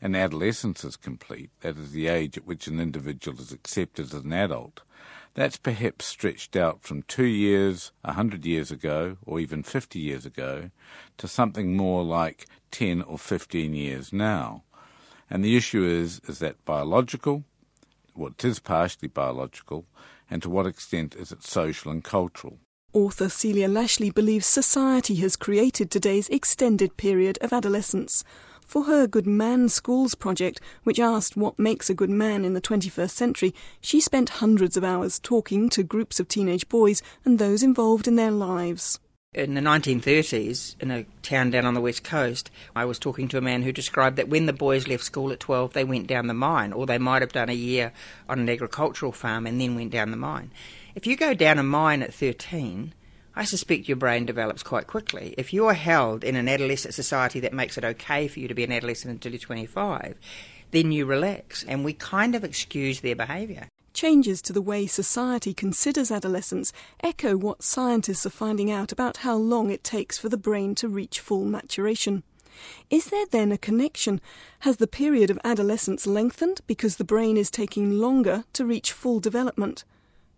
and 0.00 0.14
adolescence 0.14 0.84
is 0.84 0.94
complete, 0.94 1.50
that 1.62 1.76
is, 1.76 1.90
the 1.90 2.06
age 2.06 2.38
at 2.38 2.46
which 2.46 2.68
an 2.68 2.78
individual 2.78 3.40
is 3.40 3.50
accepted 3.50 4.14
as 4.14 4.24
an 4.24 4.32
adult, 4.32 4.82
that's 5.34 5.56
perhaps 5.56 6.04
stretched 6.04 6.54
out 6.54 6.84
from 6.84 7.02
two 7.02 7.24
years, 7.24 7.90
a 8.04 8.12
hundred 8.12 8.46
years 8.46 8.70
ago, 8.70 9.16
or 9.26 9.40
even 9.40 9.64
50 9.64 9.98
years 9.98 10.24
ago, 10.24 10.70
to 11.18 11.26
something 11.26 11.76
more 11.76 12.04
like 12.04 12.46
10 12.70 13.02
or 13.02 13.18
15 13.18 13.74
years 13.74 14.12
now. 14.12 14.62
And 15.28 15.44
the 15.44 15.56
issue 15.56 15.84
is, 15.84 16.20
is 16.28 16.38
that 16.38 16.64
biological? 16.64 17.42
Well, 18.14 18.30
it 18.30 18.44
is 18.44 18.60
partially 18.60 19.08
biological, 19.08 19.86
and 20.30 20.40
to 20.42 20.48
what 20.48 20.66
extent 20.66 21.16
is 21.16 21.32
it 21.32 21.42
social 21.42 21.90
and 21.90 22.04
cultural? 22.04 22.60
Author 22.96 23.28
Celia 23.28 23.68
Lashlie 23.68 24.08
believes 24.08 24.46
society 24.46 25.16
has 25.16 25.36
created 25.36 25.90
today's 25.90 26.30
extended 26.30 26.96
period 26.96 27.36
of 27.42 27.52
adolescence. 27.52 28.24
For 28.66 28.84
her 28.84 29.06
Good 29.06 29.26
Man 29.26 29.68
Schools 29.68 30.14
project, 30.14 30.62
which 30.82 30.98
asked 30.98 31.36
what 31.36 31.58
makes 31.58 31.90
a 31.90 31.94
good 31.94 32.08
man 32.08 32.42
in 32.42 32.54
the 32.54 32.60
21st 32.62 33.10
century, 33.10 33.54
she 33.82 34.00
spent 34.00 34.40
hundreds 34.40 34.78
of 34.78 34.82
hours 34.82 35.18
talking 35.18 35.68
to 35.68 35.82
groups 35.82 36.18
of 36.18 36.26
teenage 36.26 36.70
boys 36.70 37.02
and 37.22 37.38
those 37.38 37.62
involved 37.62 38.08
in 38.08 38.16
their 38.16 38.30
lives. 38.30 38.98
In 39.34 39.52
the 39.52 39.60
1930s, 39.60 40.80
in 40.80 40.90
a 40.90 41.04
town 41.20 41.50
down 41.50 41.66
on 41.66 41.74
the 41.74 41.82
west 41.82 42.02
coast, 42.02 42.50
I 42.74 42.86
was 42.86 42.98
talking 42.98 43.28
to 43.28 43.36
a 43.36 43.42
man 43.42 43.62
who 43.62 43.72
described 43.72 44.16
that 44.16 44.30
when 44.30 44.46
the 44.46 44.54
boys 44.54 44.88
left 44.88 45.04
school 45.04 45.32
at 45.32 45.40
12, 45.40 45.74
they 45.74 45.84
went 45.84 46.06
down 46.06 46.28
the 46.28 46.32
mine, 46.32 46.72
or 46.72 46.86
they 46.86 46.96
might 46.96 47.20
have 47.20 47.32
done 47.32 47.50
a 47.50 47.54
year 47.54 47.92
on 48.30 48.38
an 48.38 48.48
agricultural 48.48 49.12
farm 49.12 49.46
and 49.46 49.60
then 49.60 49.74
went 49.74 49.90
down 49.90 50.12
the 50.12 50.16
mine. 50.16 50.50
If 50.96 51.06
you 51.06 51.14
go 51.14 51.34
down 51.34 51.58
a 51.58 51.62
mine 51.62 52.00
at 52.00 52.14
13, 52.14 52.94
I 53.34 53.44
suspect 53.44 53.86
your 53.86 53.98
brain 53.98 54.24
develops 54.24 54.62
quite 54.62 54.86
quickly. 54.86 55.34
If 55.36 55.52
you 55.52 55.66
are 55.66 55.74
held 55.74 56.24
in 56.24 56.36
an 56.36 56.48
adolescent 56.48 56.94
society 56.94 57.38
that 57.40 57.52
makes 57.52 57.76
it 57.76 57.84
okay 57.84 58.28
for 58.28 58.40
you 58.40 58.48
to 58.48 58.54
be 58.54 58.64
an 58.64 58.72
adolescent 58.72 59.12
until 59.12 59.32
you're 59.32 59.38
25, 59.38 60.16
then 60.70 60.92
you 60.92 61.04
relax, 61.04 61.62
and 61.64 61.84
we 61.84 61.92
kind 61.92 62.34
of 62.34 62.44
excuse 62.44 63.00
their 63.00 63.14
behaviour. 63.14 63.68
Changes 63.92 64.40
to 64.40 64.54
the 64.54 64.62
way 64.62 64.86
society 64.86 65.52
considers 65.52 66.10
adolescence 66.10 66.72
echo 67.00 67.36
what 67.36 67.62
scientists 67.62 68.24
are 68.24 68.30
finding 68.30 68.70
out 68.70 68.90
about 68.90 69.18
how 69.18 69.36
long 69.36 69.68
it 69.70 69.84
takes 69.84 70.16
for 70.16 70.30
the 70.30 70.38
brain 70.38 70.74
to 70.76 70.88
reach 70.88 71.20
full 71.20 71.44
maturation. 71.44 72.22
Is 72.88 73.10
there 73.10 73.26
then 73.26 73.52
a 73.52 73.58
connection? 73.58 74.18
Has 74.60 74.78
the 74.78 74.86
period 74.86 75.28
of 75.28 75.38
adolescence 75.44 76.06
lengthened 76.06 76.62
because 76.66 76.96
the 76.96 77.04
brain 77.04 77.36
is 77.36 77.50
taking 77.50 77.98
longer 77.98 78.44
to 78.54 78.64
reach 78.64 78.92
full 78.92 79.20
development? 79.20 79.84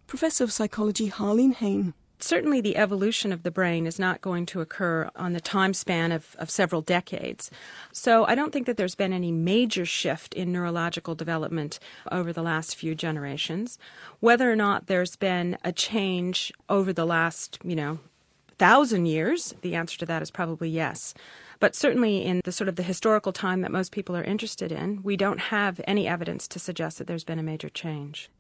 Professor 0.09 0.43
of 0.43 0.51
Psychology 0.51 1.11
Harlene 1.11 1.53
Hayne. 1.53 1.93
Certainly, 2.19 2.63
the 2.63 2.79
evolution 2.79 3.31
of 3.31 3.43
the 3.43 3.51
brain 3.51 3.87
is 3.87 3.99
not 3.99 4.23
going 4.23 4.47
to 4.47 4.63
occur 4.63 5.11
on 5.15 5.35
the 5.35 5.41
time 5.41 5.75
span 5.75 6.13
of, 6.13 6.35
of 6.39 6.49
several 6.49 6.81
decades. 6.81 7.51
So, 7.93 8.25
I 8.25 8.35
don't 8.35 8.51
think 8.51 8.65
that 8.67 8.79
there's 8.79 8.95
been 8.95 9.13
any 9.13 9.31
major 9.31 9.85
shift 9.85 10.33
in 10.33 10.51
neurological 10.51 11.15
development 11.15 11.79
over 12.11 12.33
the 12.33 12.43
last 12.43 12.75
few 12.75 12.95
generations. 12.95 13.79
Whether 14.21 14.51
or 14.51 14.57
not 14.57 14.87
there's 14.87 15.15
been 15.15 15.59
a 15.63 15.73
change 15.73 16.55
over 16.71 16.91
the 16.91 17.05
last, 17.05 17.59
you 17.63 17.77
know, 17.77 17.99
thousand 18.59 19.07
years, 19.07 19.55
the 19.61 19.75
answer 19.75 19.99
to 19.99 20.07
that 20.07 20.23
is 20.23 20.31
probably 20.31 20.71
yes. 20.71 21.13
But 21.61 21.75
certainly 21.75 22.25
in 22.25 22.41
the 22.45 22.53
sort 22.53 22.69
of 22.69 22.77
the 22.77 22.83
historical 22.83 23.33
time 23.33 23.63
that 23.63 23.73
most 23.73 23.91
people 23.91 24.17
are 24.17 24.23
interested 24.23 24.71
in, 24.71 25.03
we 25.03 25.17
don't 25.17 25.41
have 25.41 25.81
any 25.87 26.07
evidence 26.07 26.47
to 26.49 26.59
suggest 26.59 26.99
that 26.99 27.07
there's 27.07 27.25
been 27.25 27.39
a 27.39 27.43
major 27.43 27.69
change. 27.69 28.31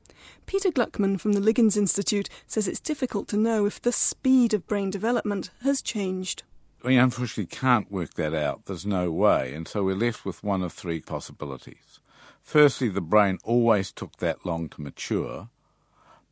Peter 0.46 0.70
Gluckman 0.70 1.18
from 1.18 1.32
the 1.32 1.40
Liggins 1.40 1.76
Institute 1.76 2.28
says 2.46 2.68
it's 2.68 2.80
difficult 2.80 3.28
to 3.28 3.36
know 3.36 3.66
if 3.66 3.80
the 3.82 3.92
speed 3.92 4.54
of 4.54 4.66
brain 4.66 4.90
development 4.90 5.50
has 5.62 5.82
changed. 5.82 6.42
We 6.84 6.96
unfortunately 6.96 7.46
can't 7.46 7.90
work 7.90 8.14
that 8.14 8.34
out. 8.34 8.66
There's 8.66 8.86
no 8.86 9.10
way. 9.10 9.52
And 9.52 9.66
so 9.66 9.82
we're 9.82 9.96
left 9.96 10.24
with 10.24 10.44
one 10.44 10.62
of 10.62 10.72
three 10.72 11.00
possibilities. 11.00 12.00
Firstly, 12.40 12.88
the 12.88 13.00
brain 13.00 13.38
always 13.42 13.92
took 13.92 14.16
that 14.18 14.46
long 14.46 14.68
to 14.70 14.80
mature, 14.80 15.48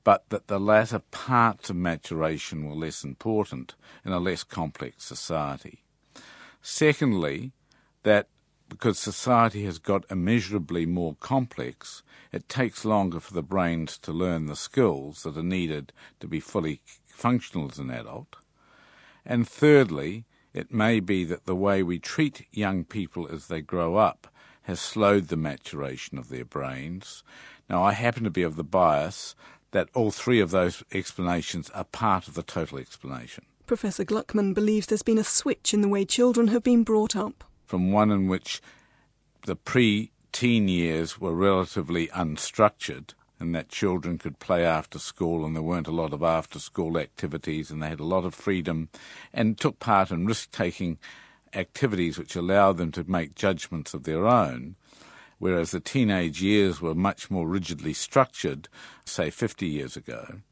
but 0.04 0.28
that 0.30 0.46
the 0.46 0.60
latter 0.60 1.00
parts 1.10 1.68
of 1.68 1.76
maturation 1.76 2.64
were 2.64 2.76
less 2.76 3.02
important 3.02 3.74
in 4.04 4.12
a 4.12 4.20
less 4.20 4.44
complex 4.44 5.04
society. 5.04 5.82
Secondly, 6.68 7.52
that 8.02 8.26
because 8.68 8.98
society 8.98 9.64
has 9.66 9.78
got 9.78 10.04
immeasurably 10.10 10.84
more 10.84 11.14
complex, 11.20 12.02
it 12.32 12.48
takes 12.48 12.84
longer 12.84 13.20
for 13.20 13.34
the 13.34 13.42
brains 13.42 13.96
to 13.98 14.12
learn 14.12 14.46
the 14.46 14.56
skills 14.56 15.22
that 15.22 15.36
are 15.36 15.44
needed 15.44 15.92
to 16.18 16.26
be 16.26 16.40
fully 16.40 16.80
functional 17.06 17.70
as 17.70 17.78
an 17.78 17.88
adult. 17.88 18.34
And 19.24 19.48
thirdly, 19.48 20.24
it 20.52 20.74
may 20.74 20.98
be 20.98 21.22
that 21.22 21.46
the 21.46 21.54
way 21.54 21.84
we 21.84 22.00
treat 22.00 22.46
young 22.50 22.84
people 22.84 23.28
as 23.28 23.46
they 23.46 23.60
grow 23.60 23.94
up 23.94 24.26
has 24.62 24.80
slowed 24.80 25.28
the 25.28 25.36
maturation 25.36 26.18
of 26.18 26.30
their 26.30 26.44
brains. 26.44 27.22
Now, 27.70 27.84
I 27.84 27.92
happen 27.92 28.24
to 28.24 28.30
be 28.30 28.42
of 28.42 28.56
the 28.56 28.64
bias 28.64 29.36
that 29.70 29.88
all 29.94 30.10
three 30.10 30.40
of 30.40 30.50
those 30.50 30.82
explanations 30.90 31.70
are 31.70 31.84
part 31.84 32.26
of 32.26 32.34
the 32.34 32.42
total 32.42 32.78
explanation. 32.78 33.44
Professor 33.66 34.04
Gluckman 34.04 34.54
believes 34.54 34.86
there's 34.86 35.02
been 35.02 35.18
a 35.18 35.24
switch 35.24 35.74
in 35.74 35.80
the 35.80 35.88
way 35.88 36.04
children 36.04 36.48
have 36.48 36.62
been 36.62 36.84
brought 36.84 37.16
up. 37.16 37.42
From 37.64 37.90
one 37.90 38.12
in 38.12 38.28
which 38.28 38.62
the 39.44 39.56
pre 39.56 40.12
teen 40.30 40.68
years 40.68 41.20
were 41.20 41.34
relatively 41.34 42.06
unstructured, 42.08 43.14
and 43.40 43.56
that 43.56 43.68
children 43.68 44.18
could 44.18 44.38
play 44.38 44.64
after 44.64 45.00
school, 45.00 45.44
and 45.44 45.56
there 45.56 45.64
weren't 45.64 45.88
a 45.88 45.92
lot 45.92 46.12
of 46.12 46.22
after 46.22 46.60
school 46.60 46.96
activities, 46.96 47.72
and 47.72 47.82
they 47.82 47.88
had 47.88 47.98
a 47.98 48.04
lot 48.04 48.24
of 48.24 48.36
freedom 48.36 48.88
and 49.32 49.58
took 49.58 49.80
part 49.80 50.12
in 50.12 50.26
risk 50.26 50.52
taking 50.52 50.98
activities 51.52 52.18
which 52.18 52.36
allowed 52.36 52.76
them 52.76 52.92
to 52.92 53.10
make 53.10 53.34
judgments 53.34 53.94
of 53.94 54.04
their 54.04 54.28
own. 54.28 54.76
Whereas 55.38 55.72
the 55.72 55.80
teenage 55.80 56.40
years 56.40 56.80
were 56.80 56.94
much 56.94 57.32
more 57.32 57.48
rigidly 57.48 57.94
structured, 57.94 58.68
say 59.04 59.28
50 59.28 59.66
years 59.66 59.96
ago 59.96 60.42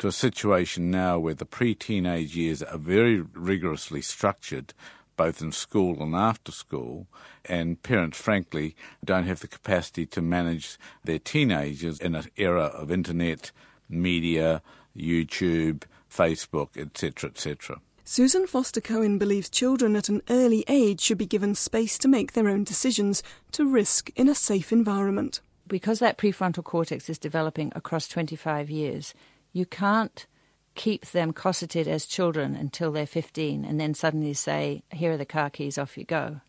to 0.00 0.08
a 0.08 0.12
situation 0.12 0.90
now 0.90 1.18
where 1.18 1.34
the 1.34 1.44
pre 1.44 1.74
teenage 1.74 2.34
years 2.34 2.62
are 2.62 2.78
very 2.78 3.20
rigorously 3.20 4.00
structured, 4.00 4.72
both 5.16 5.42
in 5.42 5.52
school 5.52 6.02
and 6.02 6.14
after 6.14 6.50
school, 6.50 7.06
and 7.44 7.82
parents, 7.82 8.18
frankly, 8.18 8.74
don't 9.04 9.26
have 9.26 9.40
the 9.40 9.46
capacity 9.46 10.06
to 10.06 10.22
manage 10.22 10.78
their 11.04 11.18
teenagers 11.18 12.00
in 12.00 12.14
an 12.14 12.24
era 12.38 12.64
of 12.64 12.90
internet, 12.90 13.52
media, 13.90 14.62
YouTube, 14.96 15.82
Facebook, 16.10 16.78
etc., 16.78 17.28
etc. 17.28 17.80
Susan 18.02 18.46
Foster 18.46 18.80
Cohen 18.80 19.18
believes 19.18 19.50
children 19.50 19.96
at 19.96 20.08
an 20.08 20.22
early 20.30 20.64
age 20.66 21.00
should 21.02 21.18
be 21.18 21.26
given 21.26 21.54
space 21.54 21.98
to 21.98 22.08
make 22.08 22.32
their 22.32 22.48
own 22.48 22.64
decisions, 22.64 23.22
to 23.52 23.70
risk 23.70 24.10
in 24.16 24.30
a 24.30 24.34
safe 24.34 24.72
environment. 24.72 25.42
Because 25.68 25.98
that 25.98 26.16
prefrontal 26.16 26.64
cortex 26.64 27.08
is 27.10 27.18
developing 27.18 27.70
across 27.76 28.08
25 28.08 28.70
years, 28.70 29.14
you 29.52 29.66
can't 29.66 30.26
keep 30.74 31.06
them 31.06 31.32
cosseted 31.32 31.88
as 31.88 32.06
children 32.06 32.54
until 32.54 32.92
they're 32.92 33.06
15 33.06 33.64
and 33.64 33.80
then 33.80 33.94
suddenly 33.94 34.32
say, 34.32 34.82
here 34.90 35.12
are 35.12 35.16
the 35.16 35.26
car 35.26 35.50
keys, 35.50 35.78
off 35.78 35.98
you 35.98 36.04
go. 36.04 36.40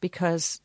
Because 0.00 0.60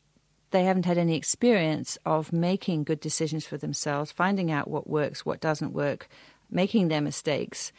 they 0.52 0.64
haven't 0.64 0.86
had 0.86 0.98
any 0.98 1.16
experience 1.16 1.98
of 2.06 2.32
making 2.32 2.84
good 2.84 3.00
decisions 3.00 3.44
for 3.44 3.56
themselves, 3.58 4.12
finding 4.12 4.52
out 4.52 4.68
what 4.68 4.88
works, 4.88 5.26
what 5.26 5.40
doesn't 5.40 5.72
work, 5.72 6.08
making 6.50 6.88
their 6.88 7.00
mistakes, 7.00 7.72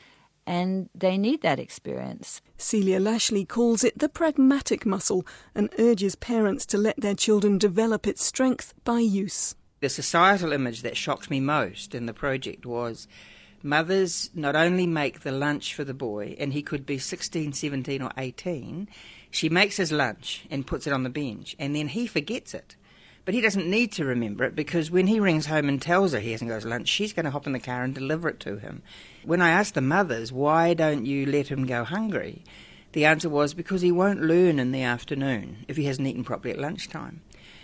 and 0.45 0.89
they 0.93 1.17
need 1.17 1.41
that 1.41 1.59
experience. 1.59 2.41
Celia 2.57 2.99
Lashlie 2.99 3.47
calls 3.47 3.83
it 3.83 3.97
the 3.97 4.09
pragmatic 4.09 4.85
muscle 4.85 5.25
and 5.55 5.69
urges 5.79 6.15
parents 6.15 6.65
to 6.67 6.77
let 6.77 6.99
their 6.99 7.15
children 7.15 7.57
develop 7.57 8.05
its 8.05 8.23
strength 8.23 8.73
by 8.83 8.99
use. 8.99 9.55
The 9.79 9.89
societal 9.89 10.51
image 10.51 10.81
that 10.83 10.97
shocked 10.97 11.29
me 11.29 11.39
most 11.39 11.95
in 11.95 12.05
the 12.05 12.13
project 12.13 12.65
was 12.65 13.07
mothers 13.65 14.29
not 14.33 14.55
only 14.55 14.87
make 14.87 15.21
the 15.21 15.31
lunch 15.31 15.73
for 15.73 15.83
the 15.83 15.93
boy, 15.93 16.35
and 16.39 16.53
he 16.53 16.61
could 16.61 16.85
be 16.85 16.97
16, 16.97 17.53
17, 17.53 18.01
or 18.01 18.11
18, 18.17 18.87
she 19.29 19.49
makes 19.49 19.77
his 19.77 19.91
lunch 19.91 20.45
and 20.49 20.65
puts 20.65 20.87
it 20.87 20.93
on 20.93 21.03
the 21.03 21.09
bench, 21.09 21.55
and 21.59 21.75
then 21.75 21.89
he 21.89 22.07
forgets 22.07 22.53
it. 22.53 22.75
But 23.25 23.33
he 23.33 23.41
doesn't 23.41 23.67
need 23.67 23.91
to 23.93 24.05
remember 24.05 24.43
it 24.43 24.55
because 24.55 24.91
when 24.91 25.07
he 25.07 25.19
rings 25.19 25.47
home 25.47 25.67
and 25.67 25.81
tells 25.81 26.13
her 26.13 26.19
he 26.19 26.31
hasn't 26.31 26.49
got 26.49 26.57
his 26.57 26.65
lunch, 26.65 26.87
she's 26.87 27.11
going 27.11 27.25
to 27.25 27.31
hop 27.31 27.47
in 27.47 27.53
the 27.53 27.59
car 27.59 27.83
and 27.83 27.93
deliver 27.93 28.29
it 28.29 28.39
to 28.41 28.57
him. 28.57 28.83
When 29.23 29.41
I 29.41 29.49
asked 29.49 29.73
the 29.73 29.81
mothers, 29.81 30.31
why 30.31 30.75
don't 30.75 31.07
you 31.07 31.25
let 31.25 31.47
him 31.47 31.65
go 31.65 31.83
hungry? 31.83 32.43
The 32.91 33.05
answer 33.05 33.27
was 33.27 33.55
because 33.55 33.81
he 33.81 33.91
won't 33.91 34.21
learn 34.21 34.59
in 34.59 34.71
the 34.71 34.83
afternoon 34.83 35.65
if 35.67 35.75
he 35.75 35.85
hasn't 35.85 36.07
eaten 36.07 36.23
properly 36.23 36.53
at 36.53 36.59
lunchtime. 36.59 37.21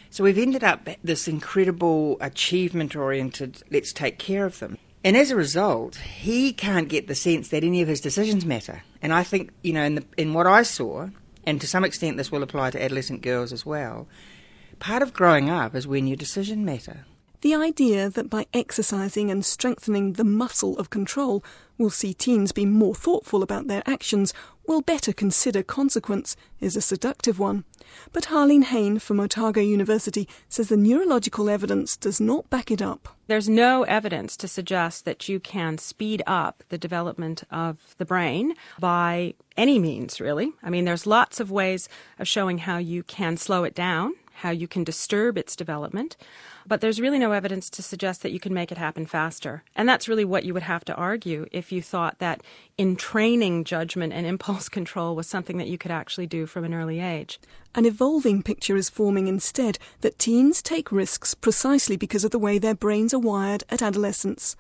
So 0.09 0.23
we've 0.23 0.37
ended 0.37 0.63
up 0.63 0.89
this 1.03 1.27
incredible 1.27 2.17
achievement 2.19 2.95
oriented, 2.95 3.63
let's 3.71 3.93
take 3.93 4.17
care 4.17 4.45
of 4.45 4.59
them. 4.59 4.77
And 5.03 5.17
as 5.17 5.31
a 5.31 5.35
result, 5.35 5.95
he 5.95 6.53
can't 6.53 6.87
get 6.87 7.07
the 7.07 7.15
sense 7.15 7.49
that 7.49 7.63
any 7.63 7.81
of 7.81 7.87
his 7.87 8.01
decisions 8.01 8.45
matter. 8.45 8.83
And 9.01 9.11
I 9.11 9.23
think, 9.23 9.51
you 9.63 9.73
know, 9.73 9.83
in, 9.83 9.95
the, 9.95 10.05
in 10.15 10.33
what 10.33 10.45
I 10.45 10.61
saw, 10.61 11.09
and 11.43 11.59
to 11.59 11.67
some 11.67 11.83
extent 11.83 12.17
this 12.17 12.31
will 12.31 12.43
apply 12.43 12.71
to 12.71 12.83
adolescent 12.83 13.21
girls 13.21 13.51
as 13.51 13.65
well, 13.65 14.07
part 14.79 15.01
of 15.01 15.13
growing 15.13 15.49
up 15.49 15.73
is 15.75 15.87
when 15.87 16.05
your 16.05 16.17
decisions 16.17 16.63
matter. 16.63 17.05
The 17.41 17.55
idea 17.55 18.11
that 18.11 18.29
by 18.29 18.45
exercising 18.53 19.31
and 19.31 19.43
strengthening 19.43 20.13
the 20.13 20.23
muscle 20.23 20.77
of 20.77 20.91
control 20.91 21.43
we'll 21.81 21.89
see 21.89 22.13
teens 22.13 22.51
be 22.51 22.65
more 22.65 22.93
thoughtful 22.93 23.41
about 23.41 23.67
their 23.67 23.81
actions, 23.87 24.33
will 24.67 24.81
better 24.81 25.13
consider 25.13 25.63
consequence, 25.63 26.35
is 26.59 26.75
a 26.75 26.81
seductive 26.81 27.39
one. 27.39 27.63
But 28.13 28.25
Harlene 28.25 28.65
Hayne 28.65 28.99
from 28.99 29.19
Otago 29.19 29.61
University 29.61 30.27
says 30.49 30.69
the 30.69 30.77
neurological 30.77 31.49
evidence 31.49 31.97
does 31.97 32.21
not 32.21 32.49
back 32.49 32.71
it 32.71 32.81
up. 32.81 33.09
There's 33.27 33.49
no 33.49 33.83
evidence 33.83 34.37
to 34.37 34.47
suggest 34.47 35.05
that 35.05 35.27
you 35.27 35.39
can 35.39 35.77
speed 35.77 36.21
up 36.27 36.63
the 36.69 36.77
development 36.77 37.43
of 37.51 37.95
the 37.97 38.05
brain 38.05 38.53
by 38.79 39.33
any 39.57 39.79
means, 39.79 40.21
really. 40.21 40.53
I 40.63 40.69
mean, 40.69 40.85
there's 40.85 41.07
lots 41.07 41.39
of 41.39 41.51
ways 41.51 41.89
of 42.19 42.27
showing 42.27 42.59
how 42.59 42.77
you 42.77 43.03
can 43.03 43.37
slow 43.37 43.63
it 43.63 43.75
down, 43.75 44.13
how 44.33 44.49
you 44.51 44.67
can 44.67 44.83
disturb 44.83 45.37
its 45.37 45.55
development. 45.55 46.17
But 46.67 46.81
there's 46.81 47.01
really 47.01 47.19
no 47.19 47.31
evidence 47.31 47.69
to 47.71 47.83
suggest 47.83 48.21
that 48.21 48.31
you 48.31 48.39
can 48.39 48.53
make 48.53 48.71
it 48.71 48.77
happen 48.77 49.05
faster. 49.05 49.63
And 49.75 49.87
that's 49.87 50.07
really 50.07 50.25
what 50.25 50.43
you 50.43 50.53
would 50.53 50.63
have 50.63 50.85
to 50.85 50.95
argue 50.95 51.45
if 51.51 51.71
you 51.71 51.81
thought 51.81 52.19
that 52.19 52.41
in 52.77 52.95
training 52.95 53.63
judgment 53.63 54.13
and 54.13 54.25
impulse 54.41 54.69
control 54.69 55.15
was 55.15 55.27
something 55.27 55.57
that 55.57 55.67
you 55.67 55.77
could 55.77 55.91
actually 55.91 56.27
do 56.27 56.45
from 56.45 56.63
an 56.63 56.73
early 56.73 56.99
age. 56.99 57.39
An 57.73 57.85
evolving 57.85 58.43
picture 58.43 58.75
is 58.75 58.89
forming 58.89 59.27
instead 59.27 59.79
that 60.01 60.19
teens 60.19 60.61
take 60.61 60.91
risks 60.91 61.33
precisely 61.33 61.95
because 61.95 62.23
of 62.23 62.31
the 62.31 62.39
way 62.39 62.57
their 62.57 62.75
brains 62.75 63.13
are 63.13 63.19
wired 63.19 63.63
at 63.69 63.81
adolescence. 63.81 64.55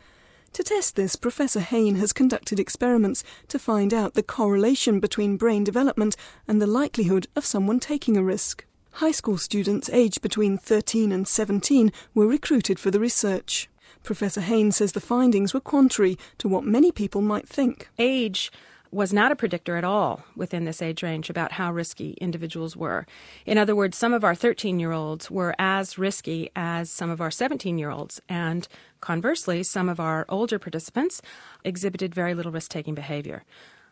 To 0.53 0.63
test 0.63 0.97
this, 0.97 1.15
Professor 1.15 1.61
Hayne 1.61 1.95
has 1.95 2.11
conducted 2.11 2.59
experiments 2.59 3.23
to 3.47 3.57
find 3.57 3.93
out 3.93 4.15
the 4.15 4.23
correlation 4.23 4.99
between 4.99 5.37
brain 5.37 5.63
development 5.63 6.17
and 6.45 6.61
the 6.61 6.67
likelihood 6.67 7.27
of 7.37 7.45
someone 7.45 7.79
taking 7.79 8.17
a 8.17 8.23
risk. 8.23 8.65
High 8.95 9.11
school 9.11 9.37
students 9.37 9.89
aged 9.89 10.21
between 10.21 10.57
13 10.57 11.11
and 11.11 11.27
17 11.27 11.91
were 12.13 12.27
recruited 12.27 12.77
for 12.77 12.91
the 12.91 12.99
research. 12.99 13.69
Professor 14.03 14.41
Hayne 14.41 14.71
says 14.71 14.91
the 14.91 14.99
findings 14.99 15.53
were 15.53 15.61
contrary 15.61 16.17
to 16.39 16.47
what 16.47 16.65
many 16.65 16.91
people 16.91 17.21
might 17.21 17.47
think. 17.47 17.89
Age 17.97 18.51
was 18.91 19.13
not 19.13 19.31
a 19.31 19.35
predictor 19.35 19.77
at 19.77 19.85
all 19.85 20.25
within 20.35 20.65
this 20.65 20.81
age 20.81 21.01
range 21.01 21.29
about 21.29 21.53
how 21.53 21.71
risky 21.71 22.11
individuals 22.19 22.75
were. 22.75 23.05
In 23.45 23.57
other 23.57 23.75
words, 23.75 23.97
some 23.97 24.13
of 24.13 24.25
our 24.25 24.35
13 24.35 24.79
year 24.79 24.91
olds 24.91 25.31
were 25.31 25.55
as 25.57 25.97
risky 25.97 26.51
as 26.55 26.91
some 26.91 27.09
of 27.09 27.21
our 27.21 27.31
17 27.31 27.77
year 27.77 27.89
olds, 27.89 28.21
and 28.27 28.67
conversely, 28.99 29.63
some 29.63 29.87
of 29.87 29.99
our 29.99 30.25
older 30.27 30.59
participants 30.59 31.21
exhibited 31.63 32.13
very 32.13 32.33
little 32.33 32.51
risk 32.51 32.69
taking 32.69 32.93
behavior. 32.93 33.43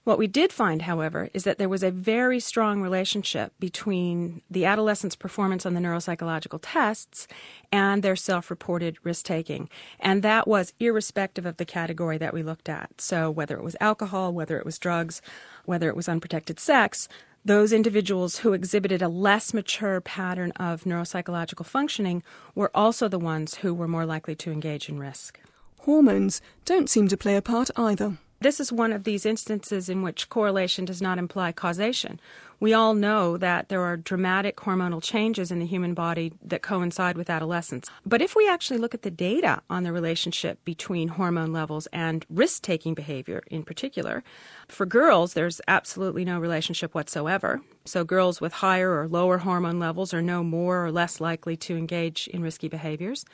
What 0.06 0.18
we 0.18 0.27
did 0.27 0.53
find, 0.53 0.84
however, 0.84 1.29
is 1.34 1.44
that 1.44 1.58
there 1.58 1.70
was 1.70 1.84
a 1.84 1.91
very 1.91 2.39
strong 2.39 2.82
relationship 2.82 3.53
between 3.60 4.41
the 4.50 4.65
adolescent's 4.65 5.15
performance 5.15 5.65
on 5.65 5.74
the 5.74 5.82
neuropsychological 5.82 6.60
tests 6.62 7.27
and 7.72 8.01
their 8.01 8.15
self 8.15 8.50
reported 8.50 8.98
risk 9.03 9.25
taking. 9.25 9.70
And 10.00 10.24
that 10.24 10.48
was 10.48 10.74
irrespective 10.79 11.46
of 11.46 11.58
the 11.58 11.65
category 11.65 12.18
that 12.18 12.34
we 12.34 12.44
looked 12.44 12.70
at. 12.70 13.01
So, 13.01 13.29
whether 13.29 13.58
it 13.58 13.63
was 13.63 13.75
alcohol, 13.79 14.34
whether 14.34 14.58
it 14.58 14.65
was 14.65 14.79
drugs, 14.79 15.22
whether 15.65 15.89
it 15.89 15.96
was 15.96 16.10
unprotected 16.10 16.60
sex, 16.60 17.10
those 17.46 17.72
individuals 17.72 18.39
who 18.39 18.53
exhibited 18.53 19.01
a 19.01 19.08
less 19.08 19.53
mature 19.53 20.01
pattern 20.01 20.51
of 20.53 20.84
neuropsychological 20.84 21.65
functioning 21.65 22.24
were 22.56 22.72
also 22.74 23.08
the 23.08 23.20
ones 23.20 23.56
who 23.56 23.74
were 23.74 23.88
more 23.88 24.06
likely 24.06 24.36
to 24.36 24.51
engage 24.51 24.89
in 24.89 25.00
risk. 25.00 25.39
Hormones 25.79 26.41
don't 26.65 26.89
seem 26.89 27.08
to 27.08 27.18
play 27.18 27.36
a 27.36 27.41
part 27.41 27.70
either. 27.75 28.18
This 28.41 28.62
is 28.62 28.72
one 28.72 28.93
of 28.93 29.03
these 29.03 29.25
instances 29.25 29.89
in 29.89 30.01
which 30.01 30.29
correlation 30.29 30.86
does 30.86 31.01
not 31.01 31.17
imply 31.17 31.51
causation. 31.51 32.22
We 32.62 32.74
all 32.74 32.93
know 32.93 33.36
that 33.36 33.67
there 33.67 33.81
are 33.81 33.98
dramatic 33.98 34.55
hormonal 34.58 35.03
changes 35.03 35.51
in 35.51 35.60
the 35.60 35.65
human 35.65 35.93
body 35.93 36.31
that 36.41 36.62
coincide 36.62 37.17
with 37.17 37.29
adolescence. 37.29 37.89
But 38.05 38.22
if 38.22 38.38
we 38.38 38.48
actually 38.48 38.79
look 38.79 38.93
at 38.93 39.01
the 39.01 39.12
data 39.12 39.62
on 39.69 39.84
the 39.84 39.91
relationship 39.91 40.63
between 40.63 41.10
hormone 41.10 41.51
levels 41.51 41.88
and 41.91 42.25
risk 42.29 42.62
taking 42.62 42.93
behavior 42.93 43.43
in 43.48 43.63
particular, 43.63 44.24
for 44.69 44.86
girls, 44.86 45.34
there's 45.34 45.60
absolutely 45.67 46.24
no 46.24 46.39
relationship 46.39 46.96
whatsoever. 46.96 47.62
So, 47.84 48.05
girls 48.05 48.39
with 48.39 48.54
higher 48.54 48.97
or 49.02 49.10
lower 49.10 49.39
hormone 49.39 49.80
levels 49.80 50.13
are 50.13 50.21
no 50.21 50.45
more 50.45 50.86
or 50.86 50.91
less 50.93 51.19
likely 51.19 51.58
to 51.58 51.75
engage 51.75 52.30
in 52.30 52.41
risky 52.41 52.69
behaviors. 52.69 53.25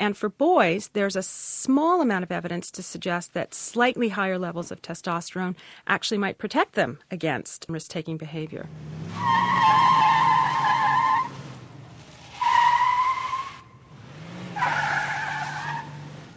And 0.00 0.16
for 0.16 0.30
boys, 0.30 0.88
there's 0.94 1.14
a 1.14 1.22
small 1.22 2.00
amount 2.00 2.22
of 2.22 2.32
evidence 2.32 2.70
to 2.70 2.82
suggest 2.82 3.34
that 3.34 3.52
slightly 3.52 4.08
higher 4.08 4.38
levels 4.38 4.72
of 4.72 4.80
testosterone 4.80 5.54
actually 5.86 6.16
might 6.16 6.38
protect 6.38 6.72
them 6.72 7.00
against 7.10 7.66
risk 7.68 7.90
taking 7.90 8.16
behavior. 8.16 8.66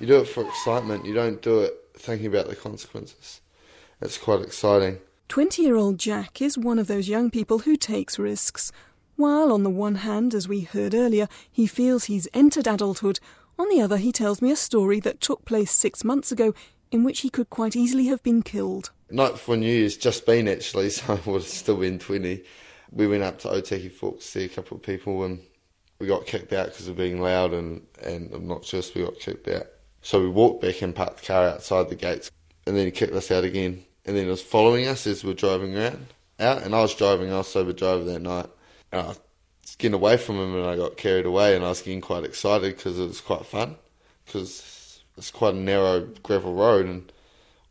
You 0.01 0.07
do 0.07 0.19
it 0.19 0.27
for 0.27 0.45
excitement, 0.45 1.05
you 1.05 1.13
don't 1.13 1.41
do 1.41 1.61
it 1.61 1.73
thinking 1.95 2.27
about 2.27 2.49
the 2.49 2.57
consequences. 2.57 3.39
It's 4.01 4.17
quite 4.17 4.41
exciting. 4.41 4.99
20 5.29 5.61
year 5.61 5.77
old 5.77 5.97
Jack 5.97 6.41
is 6.41 6.57
one 6.57 6.79
of 6.79 6.87
those 6.87 7.07
young 7.07 7.31
people 7.31 7.59
who 7.59 7.77
takes 7.77 8.19
risks. 8.19 8.73
While, 9.15 9.53
on 9.53 9.63
the 9.63 9.69
one 9.69 9.95
hand, 9.95 10.33
as 10.33 10.49
we 10.49 10.61
heard 10.61 10.93
earlier, 10.93 11.29
he 11.49 11.67
feels 11.67 12.05
he's 12.05 12.27
entered 12.33 12.67
adulthood, 12.67 13.19
on 13.57 13.69
the 13.69 13.81
other, 13.81 13.97
he 13.97 14.11
tells 14.11 14.41
me 14.41 14.51
a 14.51 14.55
story 14.55 14.99
that 15.01 15.21
took 15.21 15.45
place 15.45 15.71
six 15.71 16.03
months 16.03 16.31
ago 16.31 16.53
in 16.91 17.03
which 17.03 17.21
he 17.21 17.29
could 17.29 17.49
quite 17.49 17.75
easily 17.75 18.05
have 18.07 18.21
been 18.23 18.43
killed. 18.43 18.91
Night 19.09 19.33
before 19.33 19.57
New 19.57 19.65
Year's, 19.65 19.97
just 19.97 20.25
been 20.25 20.47
actually, 20.47 20.89
so 20.91 21.13
I 21.13 21.15
have 21.15 21.43
still 21.43 21.77
been 21.77 21.99
20. 21.99 22.43
We 22.91 23.07
went 23.07 23.23
up 23.23 23.39
to 23.39 23.47
Otaki 23.47 23.91
Forks 23.91 24.25
to 24.25 24.31
see 24.31 24.45
a 24.45 24.49
couple 24.49 24.77
of 24.77 24.83
people 24.83 25.23
and 25.23 25.39
we 25.99 26.07
got 26.07 26.25
kicked 26.25 26.53
out 26.53 26.67
because 26.67 26.87
of 26.87 26.97
being 26.97 27.21
loud 27.21 27.53
and, 27.53 27.81
and 28.03 28.31
obnoxious. 28.33 28.93
We 28.93 29.03
got 29.03 29.19
kicked 29.19 29.47
out. 29.47 29.67
So 30.01 30.19
we 30.19 30.29
walked 30.29 30.61
back 30.61 30.81
and 30.81 30.95
parked 30.95 31.21
the 31.21 31.25
car 31.25 31.47
outside 31.47 31.89
the 31.89 31.95
gates 31.95 32.29
and 32.67 32.75
then 32.77 32.85
he 32.85 32.91
kicked 32.91 33.13
us 33.13 33.31
out 33.31 33.43
again. 33.43 33.85
And 34.05 34.15
then 34.17 34.25
he 34.25 34.29
was 34.29 34.41
following 34.41 34.87
us 34.87 35.07
as 35.07 35.23
we 35.23 35.29
were 35.29 35.35
driving 35.35 35.77
around 35.77 36.07
out 36.39 36.63
and 36.63 36.75
I 36.75 36.81
was 36.81 36.93
driving, 36.93 37.31
I 37.31 37.37
was 37.37 37.47
sober 37.47 37.73
driver 37.73 38.03
that 38.03 38.19
night. 38.19 38.49
And 38.91 39.07
I 39.07 39.13
getting 39.75 39.95
away 39.95 40.17
from 40.17 40.35
him 40.35 40.55
and 40.55 40.65
I 40.65 40.75
got 40.75 40.97
carried 40.97 41.25
away 41.25 41.55
and 41.55 41.63
I 41.63 41.69
was 41.69 41.81
getting 41.81 42.01
quite 42.01 42.23
excited 42.23 42.75
because 42.75 42.99
it 42.99 43.07
was 43.07 43.21
quite 43.21 43.45
fun 43.45 43.75
because 44.25 45.01
it's 45.17 45.31
quite 45.31 45.53
a 45.53 45.57
narrow 45.57 46.07
gravel 46.21 46.53
road 46.53 46.85
and 46.85 47.11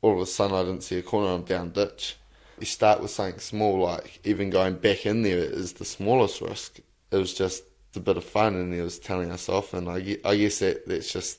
all 0.01 0.15
of 0.15 0.21
a 0.21 0.27
sudden 0.27 0.57
I 0.57 0.62
didn't 0.62 0.83
see 0.83 0.99
a 0.99 1.03
corner 1.03 1.33
I'm 1.33 1.43
down 1.43 1.71
ditch. 1.71 2.17
You 2.59 2.67
start 2.67 3.01
with 3.01 3.11
something 3.11 3.41
small 3.41 3.79
like 3.79 4.21
even 4.25 4.51
going 4.51 4.75
back 4.75 5.07
in 5.07 5.23
there 5.23 5.38
is 5.38 5.75
the 5.75 5.85
smallest 5.85 6.41
risk. 6.41 6.81
It 7.11 7.17
was 7.17 7.35
just 7.35 7.65
a 7.95 8.01
bit 8.01 8.17
of 8.17 8.25
fun 8.25 8.55
and 8.55 8.73
he 8.73 8.81
was 8.81 8.99
telling 8.99 9.31
us 9.31 9.49
off 9.49 9.75
and 9.75 9.88
I, 9.88 10.19
I 10.25 10.37
guess 10.37 10.61
that 10.61 10.87
that's 10.87 11.12
just 11.12 11.38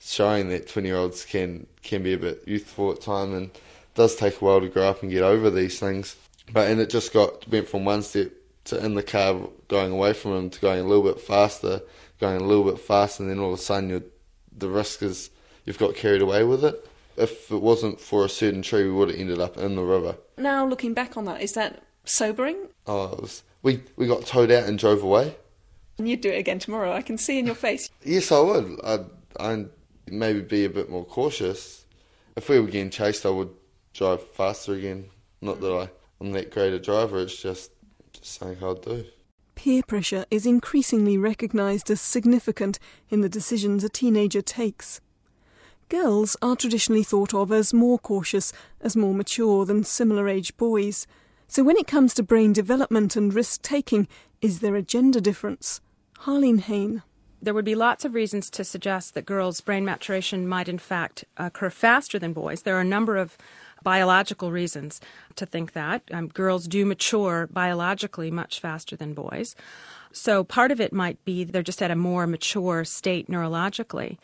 showing 0.00 0.48
that 0.48 0.68
20 0.68 0.88
year 0.88 0.96
olds 0.96 1.24
can 1.24 1.66
can 1.82 2.02
be 2.02 2.12
a 2.12 2.18
bit 2.18 2.42
youthful 2.46 2.92
at 2.92 3.00
times, 3.00 3.34
and 3.34 3.50
does 3.94 4.16
take 4.16 4.40
a 4.40 4.44
while 4.44 4.60
to 4.60 4.68
grow 4.68 4.88
up 4.88 5.02
and 5.02 5.10
get 5.10 5.22
over 5.22 5.50
these 5.50 5.78
things. 5.78 6.16
But 6.52 6.70
and 6.70 6.80
it 6.80 6.90
just 6.90 7.12
got 7.12 7.48
went 7.48 7.68
from 7.68 7.84
one 7.84 8.02
step 8.02 8.30
to 8.68 8.84
in 8.84 8.94
the 8.94 9.02
car 9.02 9.48
going 9.68 9.92
away 9.92 10.12
from 10.12 10.32
him 10.32 10.50
to 10.50 10.60
going 10.60 10.80
a 10.80 10.88
little 10.88 11.04
bit 11.04 11.20
faster, 11.20 11.82
going 12.20 12.40
a 12.40 12.44
little 12.44 12.64
bit 12.64 12.80
faster, 12.80 13.22
and 13.22 13.30
then 13.30 13.38
all 13.38 13.52
of 13.52 13.58
a 13.58 13.62
sudden 13.62 13.90
you 13.90 14.04
the 14.56 14.68
risk 14.68 15.02
is 15.02 15.30
you've 15.64 15.78
got 15.78 15.94
carried 15.94 16.22
away 16.22 16.44
with 16.44 16.64
it. 16.64 16.86
If 17.16 17.50
it 17.50 17.60
wasn't 17.60 18.00
for 18.00 18.24
a 18.24 18.28
certain 18.28 18.62
tree, 18.62 18.84
we 18.84 18.92
would 18.92 19.10
have 19.10 19.18
ended 19.18 19.40
up 19.40 19.56
in 19.56 19.74
the 19.74 19.82
river. 19.82 20.16
Now, 20.36 20.64
looking 20.66 20.94
back 20.94 21.16
on 21.16 21.24
that, 21.24 21.40
is 21.40 21.52
that 21.54 21.82
sobering? 22.04 22.68
Oh, 22.86 23.12
it 23.12 23.20
was, 23.20 23.42
we 23.62 23.82
we 23.96 24.06
got 24.06 24.24
towed 24.24 24.50
out 24.50 24.68
and 24.68 24.78
drove 24.78 25.02
away. 25.02 25.36
And 25.98 26.08
you'd 26.08 26.20
do 26.20 26.30
it 26.30 26.38
again 26.38 26.60
tomorrow. 26.60 26.92
I 26.92 27.02
can 27.02 27.18
see 27.18 27.38
in 27.40 27.46
your 27.46 27.56
face. 27.56 27.90
Yes, 28.04 28.30
I 28.30 28.38
would. 28.38 28.78
I'd, 28.84 29.06
I'd 29.40 29.68
maybe 30.06 30.40
be 30.40 30.64
a 30.64 30.70
bit 30.70 30.88
more 30.88 31.04
cautious. 31.04 31.84
If 32.36 32.48
we 32.48 32.60
were 32.60 32.68
getting 32.68 32.90
chased, 32.90 33.26
I 33.26 33.30
would 33.30 33.50
drive 33.94 34.22
faster 34.22 34.74
again. 34.74 35.06
Not 35.40 35.60
that 35.60 35.72
I, 35.72 35.90
I'm 36.20 36.30
that 36.32 36.52
great 36.52 36.72
a 36.72 36.78
driver. 36.78 37.18
It's 37.18 37.42
just 37.42 37.72
just 38.18 38.38
something 38.38 38.62
I'd 38.62 38.82
do. 38.82 39.04
Peer 39.54 39.82
pressure 39.82 40.24
is 40.30 40.46
increasingly 40.46 41.18
recognised 41.18 41.90
as 41.90 42.00
significant 42.00 42.78
in 43.10 43.22
the 43.22 43.28
decisions 43.28 43.82
a 43.82 43.88
teenager 43.88 44.40
takes. 44.40 45.00
Girls 45.88 46.36
are 46.42 46.54
traditionally 46.54 47.02
thought 47.02 47.34
of 47.34 47.50
as 47.50 47.74
more 47.74 47.98
cautious, 47.98 48.52
as 48.80 48.94
more 48.96 49.14
mature 49.14 49.64
than 49.64 49.84
similar 49.84 50.28
age 50.28 50.56
boys. 50.56 51.06
So 51.46 51.62
when 51.62 51.78
it 51.78 51.86
comes 51.86 52.14
to 52.14 52.22
brain 52.22 52.52
development 52.52 53.16
and 53.16 53.32
risk 53.32 53.62
taking, 53.62 54.06
is 54.40 54.60
there 54.60 54.76
a 54.76 54.82
gender 54.82 55.20
difference? 55.20 55.80
Harlene 56.20 56.60
Hayne. 56.60 57.02
There 57.40 57.54
would 57.54 57.64
be 57.64 57.74
lots 57.74 58.04
of 58.04 58.14
reasons 58.14 58.50
to 58.50 58.64
suggest 58.64 59.14
that 59.14 59.24
girls' 59.24 59.60
brain 59.60 59.84
maturation 59.84 60.46
might 60.46 60.68
in 60.68 60.78
fact 60.78 61.24
occur 61.36 61.70
faster 61.70 62.18
than 62.18 62.32
boys. 62.32 62.62
There 62.62 62.76
are 62.76 62.80
a 62.80 62.84
number 62.84 63.16
of 63.16 63.38
biological 63.82 64.50
reasons 64.50 65.00
to 65.36 65.46
think 65.46 65.72
that. 65.72 66.02
Um, 66.12 66.28
girls 66.28 66.66
do 66.68 66.84
mature 66.84 67.48
biologically 67.50 68.30
much 68.30 68.60
faster 68.60 68.96
than 68.96 69.14
boys. 69.14 69.54
So 70.12 70.42
part 70.42 70.70
of 70.70 70.80
it 70.80 70.92
might 70.92 71.22
be 71.24 71.44
they're 71.44 71.62
just 71.62 71.82
at 71.82 71.90
a 71.90 71.96
more 71.96 72.26
mature 72.26 72.84
state 72.84 73.28
neurologically. 73.28 74.18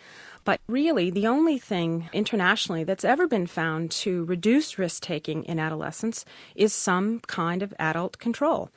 But 0.44 0.60
really, 0.66 1.10
the 1.10 1.26
only 1.26 1.58
thing 1.58 2.10
internationally 2.12 2.84
that's 2.84 3.04
ever 3.04 3.26
been 3.26 3.46
found 3.46 3.90
to 3.92 4.24
reduce 4.24 4.78
risk 4.78 5.02
taking 5.02 5.44
in 5.44 5.58
adolescence 5.58 6.24
is 6.54 6.74
some 6.74 7.20
kind 7.20 7.62
of 7.62 7.72
adult 7.78 8.18
control. 8.18 8.70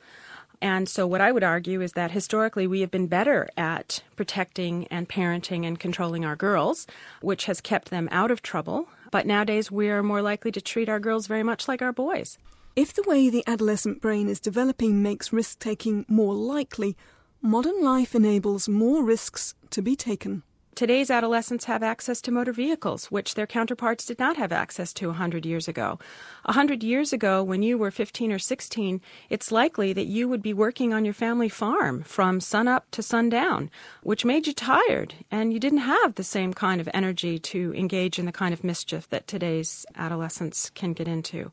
And 0.60 0.88
so, 0.88 1.06
what 1.06 1.20
I 1.20 1.30
would 1.30 1.44
argue 1.44 1.80
is 1.80 1.92
that 1.92 2.10
historically 2.10 2.66
we 2.66 2.80
have 2.80 2.90
been 2.90 3.06
better 3.06 3.48
at 3.56 4.02
protecting 4.16 4.86
and 4.88 5.08
parenting 5.08 5.64
and 5.64 5.78
controlling 5.78 6.24
our 6.24 6.36
girls, 6.36 6.86
which 7.20 7.44
has 7.44 7.60
kept 7.60 7.90
them 7.90 8.08
out 8.10 8.30
of 8.30 8.42
trouble. 8.42 8.88
But 9.10 9.26
nowadays 9.26 9.70
we 9.70 9.88
are 9.88 10.02
more 10.02 10.22
likely 10.22 10.52
to 10.52 10.60
treat 10.60 10.88
our 10.88 11.00
girls 11.00 11.26
very 11.26 11.42
much 11.42 11.68
like 11.68 11.82
our 11.82 11.92
boys. 11.92 12.38
If 12.76 12.92
the 12.92 13.04
way 13.06 13.30
the 13.30 13.44
adolescent 13.46 14.00
brain 14.00 14.28
is 14.28 14.40
developing 14.40 15.02
makes 15.02 15.32
risk 15.32 15.58
taking 15.58 16.04
more 16.08 16.34
likely, 16.34 16.96
modern 17.40 17.82
life 17.82 18.14
enables 18.14 18.68
more 18.68 19.02
risks 19.02 19.54
to 19.70 19.82
be 19.82 19.96
taken. 19.96 20.42
Today's 20.78 21.10
adolescents 21.10 21.64
have 21.64 21.82
access 21.82 22.20
to 22.20 22.30
motor 22.30 22.52
vehicles, 22.52 23.06
which 23.06 23.34
their 23.34 23.48
counterparts 23.48 24.06
did 24.06 24.20
not 24.20 24.36
have 24.36 24.52
access 24.52 24.92
to 24.92 25.08
100 25.08 25.44
years 25.44 25.66
ago. 25.66 25.98
100 26.44 26.84
years 26.84 27.12
ago, 27.12 27.42
when 27.42 27.64
you 27.64 27.76
were 27.76 27.90
15 27.90 28.30
or 28.30 28.38
16, 28.38 29.00
it's 29.28 29.50
likely 29.50 29.92
that 29.92 30.06
you 30.06 30.28
would 30.28 30.40
be 30.40 30.54
working 30.54 30.94
on 30.94 31.04
your 31.04 31.14
family 31.14 31.48
farm 31.48 32.04
from 32.04 32.38
sunup 32.38 32.88
to 32.92 33.02
sundown, 33.02 33.72
which 34.04 34.24
made 34.24 34.46
you 34.46 34.52
tired, 34.52 35.14
and 35.32 35.52
you 35.52 35.58
didn't 35.58 35.78
have 35.78 36.14
the 36.14 36.22
same 36.22 36.54
kind 36.54 36.80
of 36.80 36.88
energy 36.94 37.40
to 37.40 37.74
engage 37.74 38.16
in 38.16 38.26
the 38.26 38.30
kind 38.30 38.54
of 38.54 38.62
mischief 38.62 39.10
that 39.10 39.26
today's 39.26 39.84
adolescents 39.96 40.70
can 40.70 40.92
get 40.92 41.08
into. 41.08 41.50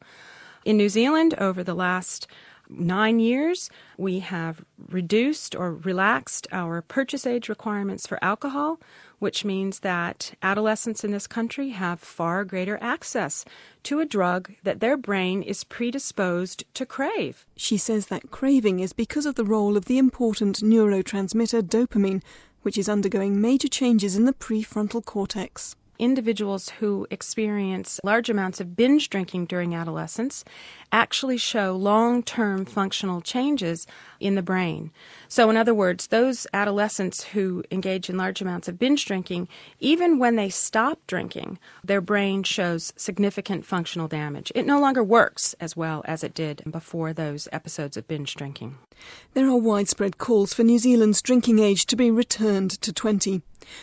In 0.65 0.77
New 0.77 0.89
Zealand, 0.89 1.33
over 1.39 1.63
the 1.63 1.73
last 1.73 2.27
nine 2.69 3.19
years, 3.19 3.69
we 3.97 4.19
have 4.19 4.63
reduced 4.89 5.55
or 5.55 5.73
relaxed 5.73 6.47
our 6.51 6.81
purchase 6.81 7.25
age 7.25 7.49
requirements 7.49 8.07
for 8.07 8.23
alcohol, 8.23 8.79
which 9.25 9.43
means 9.43 9.79
that 9.79 10.35
adolescents 10.43 11.03
in 11.03 11.09
this 11.09 11.25
country 11.25 11.69
have 11.69 11.99
far 11.99 12.45
greater 12.45 12.77
access 12.79 13.43
to 13.81 13.99
a 13.99 14.05
drug 14.05 14.53
that 14.61 14.81
their 14.81 14.95
brain 14.95 15.41
is 15.41 15.63
predisposed 15.63 16.63
to 16.75 16.85
crave. 16.85 17.43
She 17.57 17.75
says 17.75 18.05
that 18.05 18.29
craving 18.29 18.81
is 18.81 18.93
because 18.93 19.25
of 19.25 19.33
the 19.33 19.43
role 19.43 19.77
of 19.77 19.85
the 19.85 19.97
important 19.97 20.57
neurotransmitter 20.57 21.63
dopamine, 21.63 22.21
which 22.61 22.77
is 22.77 22.87
undergoing 22.87 23.41
major 23.41 23.67
changes 23.67 24.15
in 24.15 24.25
the 24.25 24.33
prefrontal 24.33 25.03
cortex 25.03 25.75
individuals 25.99 26.69
who 26.79 27.07
experience 27.09 27.99
large 28.03 28.29
amounts 28.29 28.59
of 28.59 28.75
binge 28.75 29.09
drinking 29.09 29.45
during 29.45 29.75
adolescence 29.75 30.43
actually 30.91 31.37
show 31.37 31.75
long 31.75 32.23
term 32.23 32.65
functional 32.65 33.21
changes 33.21 33.85
in 34.19 34.35
the 34.35 34.41
brain. 34.41 34.91
So, 35.27 35.49
in 35.49 35.57
other 35.57 35.73
words, 35.73 36.07
those 36.07 36.47
adolescents 36.53 37.23
who 37.23 37.63
engage 37.71 38.09
in 38.09 38.17
large 38.17 38.41
amounts 38.41 38.67
of 38.67 38.79
binge 38.79 39.05
drinking, 39.05 39.47
even 39.79 40.19
when 40.19 40.35
they 40.35 40.49
stop 40.49 40.99
drinking, 41.07 41.59
their 41.83 42.01
brain 42.01 42.43
shows 42.43 42.93
significant 42.95 43.65
functional 43.65 44.07
damage. 44.07 44.51
It 44.55 44.65
no 44.65 44.79
longer 44.79 45.03
works 45.03 45.55
as 45.59 45.75
well 45.75 46.01
as 46.05 46.23
it 46.23 46.33
did 46.33 46.63
before 46.69 47.13
those 47.13 47.47
episodes 47.51 47.97
of 47.97 48.07
binge 48.07 48.35
drinking. 48.35 48.77
There 49.33 49.47
are 49.47 49.57
widespread 49.57 50.17
calls 50.17 50.53
for 50.53 50.63
New 50.63 50.79
Zealand's 50.79 51.21
drinking 51.21 51.59
age 51.59 51.85
to 51.87 51.95
be 51.95 52.09
returned 52.09 52.71
to 52.81 52.93
20. 52.93 53.41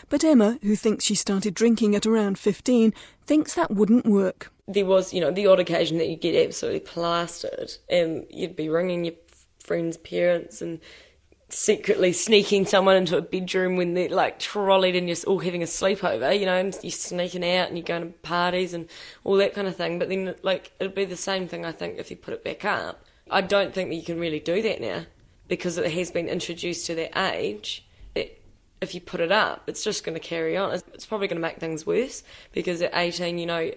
But 0.09 0.25
Emma, 0.25 0.59
who 0.63 0.77
thinks 0.77 1.05
she 1.05 1.15
started 1.15 1.55
drinking 1.55 1.95
at 1.95 2.07
around 2.07 2.39
15, 2.39 2.93
thinks 3.25 3.55
that 3.55 3.71
wouldn't 3.71 4.07
work. 4.07 4.53
There 4.69 4.87
was, 4.87 5.13
you 5.13 5.21
know, 5.21 5.31
the 5.31 5.47
odd 5.47 5.61
occasion 5.61 5.99
that 5.99 6.09
you'd 6.09 6.21
get 6.21 6.47
absolutely 6.47 6.81
plastered 6.81 7.73
and 7.89 8.27
you'd 8.31 8.57
be 8.57 8.69
ringing 8.69 9.05
your 9.05 9.15
friends' 9.59 9.97
parents 9.97 10.63
and 10.63 10.81
secretly 11.49 12.13
sneaking 12.13 12.65
someone 12.65 12.97
into 12.97 13.17
a 13.17 13.23
bedroom 13.23 13.77
when 13.77 13.95
they're 13.95 14.09
like 14.09 14.39
trolleyed 14.39 14.97
and 14.97 15.09
you're 15.09 15.19
all 15.27 15.39
having 15.39 15.63
a 15.63 15.67
sleepover, 15.67 16.39
you 16.39 16.47
know, 16.47 16.57
and 16.57 16.77
you're 16.83 16.91
sneaking 16.91 17.45
out 17.45 17.69
and 17.69 17.77
you're 17.77 17.85
going 17.85 18.03
to 18.03 18.19
parties 18.21 18.73
and 18.73 18.89
all 19.25 19.37
that 19.37 19.55
kind 19.55 19.69
of 19.69 19.77
thing. 19.77 19.99
But 19.99 20.09
then, 20.09 20.35
like, 20.43 20.73
it'd 20.81 20.95
be 20.95 21.05
the 21.05 21.17
same 21.17 21.49
thing, 21.49 21.65
I 21.65 21.73
think, 21.73 21.99
if 21.99 22.11
you 22.11 22.17
put 22.17 22.35
it 22.35 22.45
back 22.45 22.65
up. 22.65 23.05
I 23.31 23.41
don't 23.41 23.75
think 23.75 23.91
that 23.91 23.97
you 23.97 24.03
can 24.03 24.19
really 24.19 24.41
do 24.41 24.63
that 24.63 24.81
now 24.81 25.05
because 25.49 25.77
it 25.79 25.93
has 25.93 26.11
been 26.11 26.29
introduced 26.29 26.87
to 26.87 26.95
that 26.95 27.17
age 27.17 27.85
if 28.83 28.95
you 28.95 29.01
put 29.01 29.21
it 29.21 29.31
up, 29.31 29.63
it's 29.69 29.85
just 29.85 30.05
going 30.05 30.15
to 30.15 30.21
carry 30.21 30.57
on. 30.57 30.75
It's 30.75 31.07
probably 31.07 31.29
going 31.29 31.41
to 31.41 31.49
make 31.49 31.59
things 31.59 31.87
worse 31.87 32.25
because 32.51 32.83
at 32.83 32.91
18, 32.93 33.39
you 33.39 33.47
know, 33.47 33.71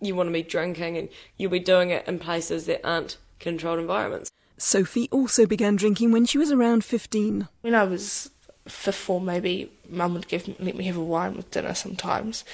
you 0.00 0.14
want 0.14 0.28
to 0.28 0.32
be 0.32 0.42
drinking 0.42 0.96
and 0.96 1.08
you'll 1.36 1.50
be 1.50 1.58
doing 1.58 1.90
it 1.90 2.06
in 2.06 2.20
places 2.20 2.66
that 2.66 2.86
aren't 2.86 3.18
controlled 3.40 3.80
environments. 3.80 4.30
Sophie 4.56 5.08
also 5.10 5.46
began 5.46 5.74
drinking 5.74 6.12
when 6.12 6.24
she 6.24 6.38
was 6.38 6.52
around 6.52 6.84
15. 6.84 7.48
When 7.62 7.74
I 7.74 7.82
was 7.82 8.30
fifth 8.68 8.94
form, 8.94 9.24
maybe 9.24 9.72
mum 9.88 10.14
would 10.14 10.28
give 10.28 10.46
let 10.60 10.76
me 10.76 10.84
have 10.84 10.96
a 10.96 11.02
wine 11.02 11.36
with 11.36 11.50
dinner 11.50 11.74
sometimes. 11.74 12.44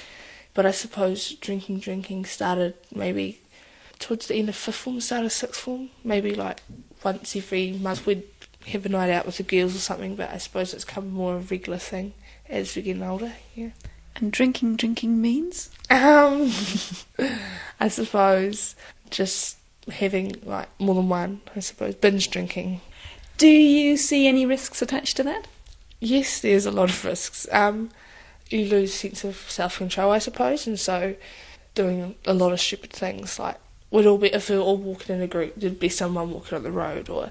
But 0.55 0.65
I 0.65 0.71
suppose 0.71 1.35
drinking, 1.35 1.81
drinking 1.81 2.25
started 2.25 2.75
maybe 2.95 3.43
towards 3.99 4.29
the 4.29 4.37
end 4.37 4.49
of 4.49 4.57
fifth 4.57 4.77
form, 4.77 5.01
start 5.01 5.27
of 5.27 5.33
sixth 5.33 5.61
form. 5.61 5.91
Maybe 6.03 6.35
like 6.35 6.63
once 7.05 7.37
every 7.37 7.73
month 7.73 8.07
we'd 8.07 8.25
have 8.69 8.87
a 8.87 8.89
night 8.89 9.11
out 9.11 9.27
with 9.27 9.37
the 9.37 9.43
girls 9.43 9.75
or 9.75 9.81
something. 9.81 10.17
But 10.17 10.31
I 10.31 10.39
suppose 10.39 10.73
it's 10.75 10.85
become 10.85 11.11
more 11.11 11.37
of 11.37 11.51
a 11.51 11.55
regular 11.55 11.79
thing 11.79 12.15
as 12.49 12.75
we're 12.75 12.83
getting 12.83 13.03
older. 13.03 13.33
Yeah. 13.55 13.71
And 14.17 14.33
drinking, 14.33 14.77
drinking 14.77 15.21
means? 15.21 15.71
Um, 15.91 16.53
I 17.81 17.89
suppose 17.89 18.75
just 19.11 19.59
having 19.91 20.37
like 20.45 20.69
more 20.81 20.95
than 20.95 21.09
one, 21.09 21.41
I 21.55 21.61
suppose, 21.61 21.95
binge 21.95 22.31
drinking. 22.31 22.81
Do 23.37 23.49
you 23.49 23.97
see 23.97 24.27
any 24.27 24.45
risks 24.45 24.83
attached 24.83 25.17
to 25.19 25.23
that? 25.25 25.47
Yes, 26.01 26.41
there's 26.41 26.67
a 26.67 26.71
lot 26.71 26.91
of 26.91 27.05
risks. 27.05 27.47
Um, 27.53 27.91
you 28.51 28.67
lose 28.67 28.95
sense 28.95 29.25
of 29.25 29.37
self 29.49 29.79
control, 29.79 30.11
I 30.11 30.19
suppose, 30.19 30.67
and 30.67 30.79
so 30.79 31.15
doing 31.75 32.17
a 32.25 32.35
lot 32.35 32.53
of 32.53 32.61
stupid 32.61 32.91
things 32.91 33.39
like 33.39 33.57
would 33.91 34.07
all 34.07 34.19
be 34.19 34.29
if 34.29 34.51
we 34.51 34.57
were 34.57 34.63
all 34.63 34.77
walking 34.77 35.17
in 35.17 35.23
a 35.23 35.27
group, 35.27 35.55
there'd 35.57 35.81
be 35.81 35.89
someone 35.89 36.31
walking 36.31 36.57
on 36.57 36.63
the 36.63 36.71
road, 36.71 37.09
or 37.09 37.31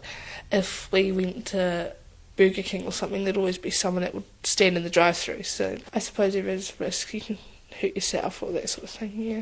if 0.51 0.91
we 0.91 1.11
went 1.11 1.45
to 1.47 1.93
Burger 2.35 2.63
King 2.63 2.85
or 2.85 2.91
something, 2.91 3.23
there'd 3.23 3.37
always 3.37 3.57
be 3.57 3.69
someone 3.69 4.03
that 4.03 4.13
would 4.13 4.23
stand 4.43 4.77
in 4.77 4.83
the 4.83 4.89
drive-through. 4.89 5.43
So 5.43 5.77
I 5.93 5.99
suppose 5.99 6.33
there 6.33 6.47
is 6.47 6.79
risk. 6.79 7.13
You 7.13 7.21
can 7.21 7.37
hurt 7.81 7.95
yourself 7.95 8.41
or 8.41 8.51
that 8.53 8.69
sort 8.69 8.85
of 8.85 8.89
thing. 8.91 9.13
Yeah. 9.15 9.41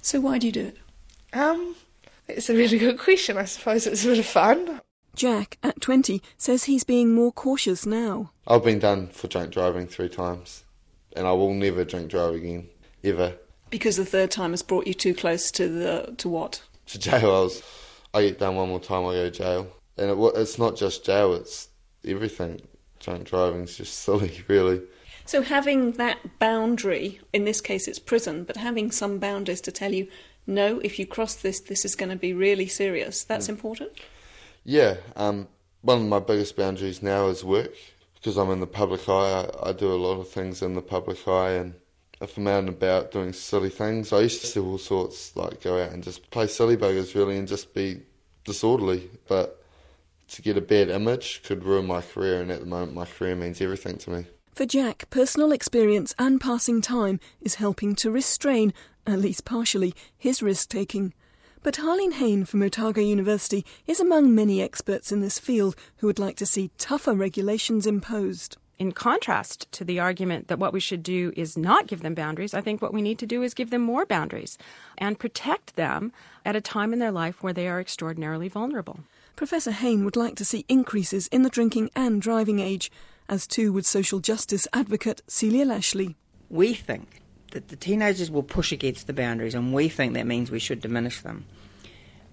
So 0.00 0.20
why 0.20 0.38
do 0.38 0.46
you 0.46 0.52
do 0.52 0.66
it? 0.66 0.76
Um, 1.32 1.76
it's 2.28 2.48
a 2.48 2.54
really 2.54 2.78
good 2.78 2.98
question. 2.98 3.36
I 3.36 3.44
suppose 3.44 3.86
it's 3.86 4.04
a 4.04 4.08
bit 4.08 4.18
of 4.18 4.26
fun. 4.26 4.80
Jack, 5.14 5.58
at 5.62 5.80
20, 5.80 6.20
says 6.36 6.64
he's 6.64 6.82
being 6.82 7.14
more 7.14 7.30
cautious 7.30 7.86
now. 7.86 8.32
I've 8.48 8.64
been 8.64 8.80
done 8.80 9.08
for 9.08 9.28
drunk 9.28 9.52
driving 9.52 9.86
three 9.86 10.08
times, 10.08 10.64
and 11.14 11.26
I 11.26 11.32
will 11.32 11.54
never 11.54 11.84
drink 11.84 12.10
drive 12.10 12.34
again, 12.34 12.68
ever. 13.04 13.34
Because 13.74 13.96
the 13.96 14.04
third 14.04 14.30
time 14.30 14.52
has 14.52 14.62
brought 14.62 14.86
you 14.86 14.94
too 14.94 15.14
close 15.14 15.50
to 15.50 15.68
the 15.68 16.14
to 16.18 16.28
what? 16.28 16.62
To 16.86 16.96
jail. 16.96 17.26
I 17.26 17.40
was. 17.40 17.60
I 18.14 18.22
get 18.22 18.38
done 18.38 18.54
one 18.54 18.68
more 18.68 18.78
time, 18.78 19.04
I 19.04 19.14
go 19.14 19.24
to 19.24 19.30
jail, 19.32 19.66
and 19.98 20.10
it, 20.12 20.32
it's 20.36 20.60
not 20.60 20.76
just 20.76 21.04
jail; 21.04 21.34
it's 21.34 21.70
everything. 22.06 22.62
Drunk 23.00 23.24
driving's 23.24 23.76
just 23.76 23.98
silly, 24.04 24.44
really. 24.46 24.80
So 25.24 25.42
having 25.42 25.90
that 25.94 26.38
boundary, 26.38 27.20
in 27.32 27.46
this 27.46 27.60
case 27.60 27.88
it's 27.88 27.98
prison, 27.98 28.44
but 28.44 28.58
having 28.58 28.92
some 28.92 29.18
boundaries 29.18 29.60
to 29.62 29.72
tell 29.72 29.92
you 29.92 30.06
no, 30.46 30.78
if 30.84 31.00
you 31.00 31.04
cross 31.04 31.34
this, 31.34 31.58
this 31.58 31.84
is 31.84 31.96
going 31.96 32.10
to 32.10 32.16
be 32.16 32.32
really 32.32 32.68
serious. 32.68 33.24
That's 33.24 33.46
mm. 33.46 33.56
important. 33.56 33.90
Yeah, 34.62 34.98
um, 35.16 35.48
one 35.82 36.02
of 36.02 36.06
my 36.06 36.20
biggest 36.20 36.54
boundaries 36.56 37.02
now 37.02 37.26
is 37.26 37.42
work 37.42 37.74
because 38.14 38.36
I'm 38.36 38.50
in 38.50 38.60
the 38.60 38.68
public 38.68 39.08
eye. 39.08 39.48
I, 39.62 39.70
I, 39.70 39.72
do 39.72 39.92
a 39.92 39.96
lot 39.96 40.20
of 40.20 40.28
things 40.28 40.62
in 40.62 40.74
the 40.74 40.80
public 40.80 41.26
eye, 41.26 41.54
and 41.54 41.74
if 42.24 42.36
I'm 42.36 42.46
out 42.48 42.60
and 42.60 42.68
about 42.68 43.12
doing 43.12 43.32
silly 43.32 43.70
things, 43.70 44.12
I 44.12 44.20
used 44.20 44.44
to 44.44 44.52
do 44.52 44.66
all 44.66 44.78
sorts, 44.78 45.34
like 45.36 45.62
go 45.62 45.82
out 45.82 45.92
and 45.92 46.02
just 46.02 46.30
play 46.30 46.46
silly 46.46 46.76
buggers, 46.76 47.14
really, 47.14 47.38
and 47.38 47.48
just 47.48 47.72
be 47.74 48.02
disorderly. 48.44 49.10
But 49.28 49.62
to 50.28 50.42
get 50.42 50.56
a 50.56 50.60
bad 50.60 50.90
image 50.90 51.42
could 51.42 51.64
ruin 51.64 51.86
my 51.86 52.00
career, 52.00 52.42
and 52.42 52.50
at 52.50 52.60
the 52.60 52.66
moment, 52.66 52.94
my 52.94 53.06
career 53.06 53.36
means 53.36 53.60
everything 53.60 53.98
to 53.98 54.10
me. 54.10 54.26
For 54.54 54.66
Jack, 54.66 55.10
personal 55.10 55.52
experience 55.52 56.14
and 56.18 56.40
passing 56.40 56.80
time 56.80 57.18
is 57.40 57.56
helping 57.56 57.94
to 57.96 58.10
restrain 58.10 58.72
at 59.06 59.18
least 59.18 59.44
partially, 59.44 59.94
his 60.16 60.42
risk 60.42 60.68
taking. 60.68 61.12
But 61.62 61.74
Harlene 61.74 62.14
Hayne 62.14 62.44
from 62.44 62.62
Otago 62.62 63.00
University 63.00 63.64
is 63.86 64.00
among 64.00 64.34
many 64.34 64.60
experts 64.60 65.12
in 65.12 65.20
this 65.20 65.38
field 65.38 65.76
who 65.96 66.06
would 66.06 66.18
like 66.18 66.36
to 66.36 66.46
see 66.46 66.70
tougher 66.78 67.14
regulations 67.14 67.86
imposed. 67.86 68.56
In 68.76 68.90
contrast 68.90 69.70
to 69.72 69.84
the 69.84 70.00
argument 70.00 70.48
that 70.48 70.58
what 70.58 70.72
we 70.72 70.80
should 70.80 71.02
do 71.02 71.32
is 71.36 71.56
not 71.56 71.86
give 71.86 72.02
them 72.02 72.14
boundaries, 72.14 72.54
I 72.54 72.60
think 72.60 72.82
what 72.82 72.92
we 72.92 73.02
need 73.02 73.18
to 73.20 73.26
do 73.26 73.42
is 73.42 73.54
give 73.54 73.70
them 73.70 73.82
more 73.82 74.04
boundaries 74.04 74.58
and 74.98 75.18
protect 75.18 75.76
them 75.76 76.12
at 76.44 76.56
a 76.56 76.60
time 76.60 76.92
in 76.92 76.98
their 76.98 77.12
life 77.12 77.42
where 77.42 77.52
they 77.52 77.68
are 77.68 77.80
extraordinarily 77.80 78.48
vulnerable. 78.48 79.00
Professor 79.36 79.70
Hayne 79.70 80.04
would 80.04 80.16
like 80.16 80.34
to 80.36 80.44
see 80.44 80.64
increases 80.68 81.28
in 81.28 81.42
the 81.42 81.50
drinking 81.50 81.90
and 81.94 82.20
driving 82.20 82.58
age, 82.58 82.90
as 83.28 83.46
too 83.46 83.72
would 83.72 83.86
social 83.86 84.18
justice 84.18 84.66
advocate 84.72 85.22
Celia 85.28 85.64
Lashlie. 85.64 86.16
We 86.50 86.74
think 86.74 87.20
that 87.52 87.68
the 87.68 87.76
teenagers 87.76 88.30
will 88.30 88.42
push 88.42 88.72
against 88.72 89.06
the 89.06 89.12
boundaries, 89.12 89.54
and 89.54 89.72
we 89.72 89.88
think 89.88 90.14
that 90.14 90.26
means 90.26 90.50
we 90.50 90.58
should 90.58 90.80
diminish 90.80 91.20
them. 91.20 91.44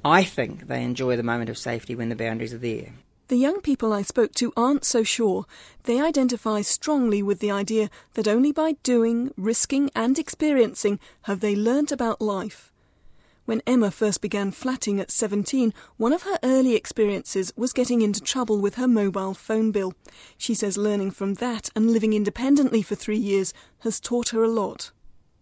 I 0.04 0.24
think 0.24 0.68
they 0.68 0.84
enjoy 0.84 1.16
the 1.16 1.24
moment 1.24 1.52
of 1.52 1.58
safety 1.58 1.94
when 1.94 2.10
the 2.10 2.16
boundaries 2.16 2.54
are 2.54 2.58
there. 2.58 2.94
The 3.32 3.38
young 3.38 3.62
people 3.62 3.94
I 3.94 4.02
spoke 4.02 4.34
to 4.34 4.52
aren't 4.58 4.84
so 4.84 5.04
sure. 5.04 5.46
They 5.84 6.02
identify 6.02 6.60
strongly 6.64 7.24
with 7.24 7.40
the 7.40 7.50
idea 7.50 7.90
that 8.16 8.28
only 8.28 8.52
by 8.52 8.74
doing, 8.84 9.34
risking, 9.38 9.90
and 9.96 10.20
experiencing 10.20 11.00
have 11.22 11.40
they 11.40 11.56
learnt 11.56 11.94
about 11.94 12.20
life. 12.20 12.74
When 13.46 13.62
Emma 13.66 13.90
first 13.90 14.20
began 14.20 14.52
flatting 14.52 15.00
at 15.00 15.12
17, 15.12 15.74
one 15.96 16.12
of 16.12 16.24
her 16.24 16.40
early 16.44 16.76
experiences 16.76 17.54
was 17.56 17.72
getting 17.72 18.02
into 18.02 18.20
trouble 18.20 18.60
with 18.60 18.76
her 18.76 18.86
mobile 18.86 19.34
phone 19.34 19.72
bill. 19.72 19.94
She 20.38 20.54
says 20.54 20.78
learning 20.78 21.12
from 21.12 21.36
that 21.36 21.70
and 21.74 21.90
living 21.90 22.12
independently 22.12 22.82
for 22.82 22.96
three 22.96 23.16
years 23.16 23.54
has 23.80 24.02
taught 24.02 24.32
her 24.32 24.44
a 24.44 24.50
lot. 24.50 24.92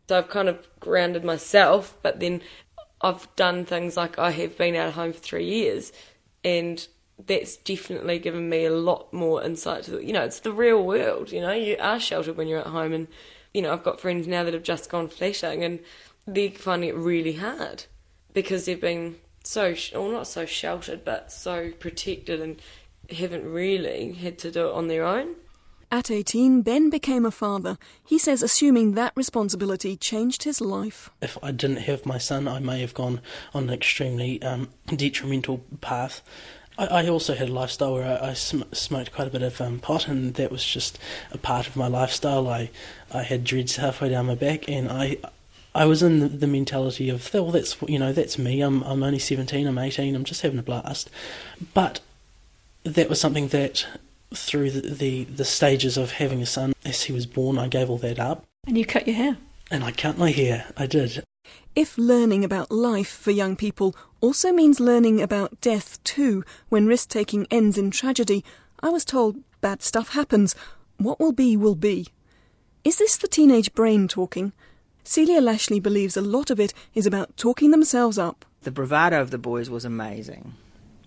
So 0.10 0.20
I've 0.20 0.30
kind 0.30 0.48
of 0.48 0.70
grounded 0.80 1.24
myself, 1.24 1.98
but 2.04 2.20
then 2.20 2.44
I've 3.02 3.36
done 3.36 3.66
things 3.66 3.98
like 3.98 4.20
I 4.20 4.30
have 4.30 4.60
been 4.60 4.76
out 4.76 4.90
of 4.90 4.94
home 4.94 5.14
for 5.14 5.20
three 5.20 5.46
years, 5.46 5.92
and 6.44 6.88
that's 7.26 7.58
definitely 7.58 8.20
given 8.20 8.50
me 8.50 8.66
a 8.66 8.72
lot 8.72 9.12
more 9.12 9.44
insight 9.44 9.84
to, 9.86 10.04
you 10.04 10.14
know, 10.14 10.24
it's 10.24 10.40
the 10.40 10.52
real 10.52 10.84
world, 10.84 11.32
you 11.32 11.42
know, 11.42 11.52
you 11.52 11.76
are 11.80 12.00
sheltered 12.00 12.38
when 12.38 12.48
you're 12.48 12.60
at 12.60 12.68
home, 12.68 12.94
and, 12.94 13.08
you 13.54 13.62
know, 13.62 13.74
I've 13.74 13.84
got 13.84 14.00
friends 14.00 14.28
now 14.28 14.44
that 14.44 14.54
have 14.54 14.64
just 14.64 14.90
gone 14.90 15.08
flatting, 15.08 15.64
and 15.64 15.80
they're 16.26 16.52
finding 16.52 16.90
it 16.90 16.96
really 16.96 17.34
hard 17.34 17.86
because 18.34 18.66
they've 18.66 18.80
been 18.80 19.18
so, 19.44 19.76
well, 19.94 20.12
not 20.12 20.28
so 20.28 20.46
sheltered, 20.46 21.04
but 21.04 21.32
so 21.32 21.72
protected 21.80 22.42
and 22.42 22.62
haven't 23.10 23.46
really 23.46 24.14
had 24.14 24.38
to 24.40 24.52
do 24.52 24.68
it 24.68 24.74
on 24.74 24.88
their 24.88 25.04
own. 25.04 25.36
At 25.92 26.12
18, 26.12 26.62
Ben 26.62 26.92
became 26.92 27.26
a 27.26 27.32
father. 27.32 27.80
He 28.06 28.20
says 28.20 28.44
assuming 28.44 28.94
that 28.94 29.12
responsibility 29.16 29.98
changed 29.98 30.44
his 30.44 30.62
life. 30.62 31.10
If 31.20 31.36
I 31.42 31.52
didn't 31.52 31.78
have 31.78 32.06
my 32.06 32.20
son, 32.20 32.48
I 32.48 32.60
may 32.60 32.82
have 32.82 32.94
gone 32.94 33.22
on 33.56 33.64
an 33.64 33.70
extremely 33.72 34.40
um, 34.44 34.70
detrimental 34.86 35.64
path. 35.82 36.22
I, 36.80 36.86
I, 37.04 37.08
also 37.10 37.36
had 37.36 37.50
a 37.50 37.54
lifestyle 37.54 37.94
where 37.94 38.06
I, 38.06 38.30
I 38.30 38.34
sm- 38.34 38.72
smoked 38.72 39.12
quite 39.12 39.28
a 39.28 39.32
bit 39.32 39.42
of 39.42 39.60
um, 39.60 39.80
pot, 39.80 40.08
and 40.08 40.34
that 40.36 40.50
was 40.50 40.66
just 40.66 40.98
a 41.32 41.38
part 41.38 41.68
of 41.68 41.76
my 41.76 41.88
lifestyle. 41.88 42.48
I, 42.48 42.70
I 43.14 43.24
had 43.24 43.44
dreads 43.44 43.76
halfway 43.76 44.10
down 44.10 44.28
my 44.28 44.36
back, 44.36 44.70
and 44.70 44.90
I 44.90 45.18
I 45.76 45.86
was 45.86 46.02
in 46.02 46.20
the, 46.20 46.28
the, 46.28 46.48
mentality 46.48 47.10
of, 47.10 47.32
well, 47.34 47.52
that's 47.52 47.76
you 47.88 48.00
know, 48.00 48.14
that's 48.14 48.38
me. 48.38 48.62
I'm 48.62 48.82
I'm 48.84 49.04
only 49.04 49.20
seventeen. 49.20 49.68
I'm 49.68 49.78
eighteen. 49.78 50.16
I'm 50.16 50.24
just 50.24 50.42
having 50.42 50.58
a 50.58 50.64
blast. 50.64 51.10
But 51.74 52.00
that 52.84 53.10
was 53.10 53.20
something 53.20 53.50
that, 53.50 53.86
through 54.34 54.72
the, 54.72 54.82
the 54.90 55.24
the 55.26 55.46
stages 55.46 55.98
of 55.98 56.14
having 56.14 56.42
a 56.42 56.46
son, 56.46 56.74
as 56.86 57.04
he 57.04 57.14
was 57.14 57.26
born, 57.26 57.58
I 57.58 57.68
gave 57.68 57.90
all 57.90 57.98
that 57.98 58.20
up. 58.20 58.46
And 58.66 58.78
you 58.78 58.86
cut 58.86 59.06
your 59.06 59.18
hair. 59.18 59.38
And 59.70 59.84
I 59.84 59.92
cut 59.92 60.18
my 60.18 60.32
hair. 60.32 60.72
I 60.78 60.88
did. 60.88 61.24
If 61.76 61.98
learning 61.98 62.44
about 62.44 62.72
life 62.72 63.10
for 63.10 63.32
young 63.32 63.56
people 63.56 63.96
also 64.22 64.52
means 64.52 64.80
learning 64.80 65.22
about 65.22 65.62
death 65.62 66.04
too, 66.04 66.44
when 66.70 66.88
risk 66.88 67.10
taking 67.10 67.48
ends 67.50 67.78
in 67.78 67.92
tragedy, 67.92 68.44
I 68.82 68.90
was 68.90 69.06
told 69.06 69.38
bad 69.62 69.82
stuff 69.82 70.10
happens. 70.10 70.56
What 70.98 71.20
will 71.20 71.32
be, 71.32 71.56
will 71.56 71.76
be. 71.76 72.08
Is 72.84 72.98
this 72.98 73.18
the 73.18 73.28
teenage 73.28 73.74
brain 73.74 74.08
talking? 74.08 74.54
Celia 75.04 75.42
Lashlie 75.42 75.82
believes 75.82 76.18
a 76.18 76.22
lot 76.22 76.50
of 76.50 76.60
it 76.60 76.74
is 76.94 77.06
about 77.06 77.36
talking 77.38 77.72
themselves 77.72 78.18
up. 78.18 78.46
The 78.62 78.72
bravado 78.72 79.22
of 79.22 79.32
the 79.32 79.38
boys 79.38 79.70
was 79.70 79.86
amazing. 79.86 80.54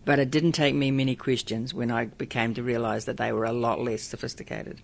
But 0.05 0.19
it 0.19 0.31
didn't 0.31 0.53
take 0.53 0.75
me 0.75 0.91
many 0.91 1.15
questions 1.15 1.73
when 1.73 1.91
I 1.91 2.07
became 2.07 2.55
to 2.55 2.63
realise 2.63 3.05
that 3.05 3.19
they 3.19 3.33
were 3.33 3.45
a 3.45 3.53
lot 3.53 3.81
less 3.81 4.03
sophisticated. 4.03 4.81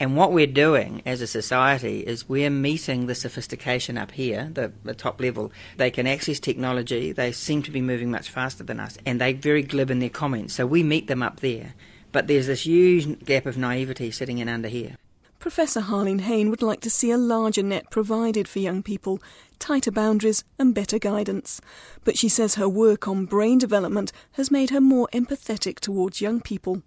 And 0.00 0.16
what 0.16 0.32
we're 0.32 0.46
doing 0.46 1.02
as 1.04 1.20
a 1.20 1.26
society 1.26 2.00
is 2.00 2.28
we're 2.28 2.50
meeting 2.50 3.06
the 3.06 3.14
sophistication 3.14 3.98
up 3.98 4.12
here, 4.12 4.50
the, 4.52 4.72
the 4.82 4.94
top 4.94 5.20
level. 5.20 5.52
They 5.76 5.90
can 5.90 6.06
access 6.06 6.40
technology, 6.40 7.12
they 7.12 7.30
seem 7.30 7.62
to 7.62 7.70
be 7.70 7.80
moving 7.82 8.10
much 8.10 8.30
faster 8.30 8.64
than 8.64 8.80
us, 8.80 8.96
and 9.04 9.20
they're 9.20 9.34
very 9.34 9.62
glib 9.62 9.90
in 9.90 9.98
their 9.98 10.08
comments. 10.08 10.54
So 10.54 10.66
we 10.66 10.82
meet 10.82 11.06
them 11.06 11.22
up 11.22 11.40
there. 11.40 11.74
But 12.10 12.26
there's 12.26 12.46
this 12.46 12.64
huge 12.64 13.24
gap 13.24 13.44
of 13.44 13.58
naivety 13.58 14.10
sitting 14.10 14.38
in 14.38 14.48
under 14.48 14.68
here. 14.68 14.96
Professor 15.40 15.82
Harlene 15.82 16.22
Hayne 16.22 16.48
would 16.48 16.62
like 16.62 16.80
to 16.80 16.90
see 16.90 17.10
a 17.10 17.18
larger 17.18 17.62
net 17.62 17.90
provided 17.90 18.48
for 18.48 18.60
young 18.60 18.82
people, 18.82 19.20
tighter 19.64 19.90
boundaries 19.90 20.44
and 20.58 20.74
better 20.74 20.98
guidance. 20.98 21.58
But 22.04 22.18
she 22.18 22.28
says 22.28 22.56
her 22.56 22.68
work 22.68 23.08
on 23.08 23.24
brain 23.24 23.56
development 23.56 24.12
has 24.32 24.50
made 24.50 24.68
her 24.68 24.80
more 24.80 25.08
empathetic 25.14 25.80
towards 25.80 26.20
young 26.20 26.42
people. 26.42 26.82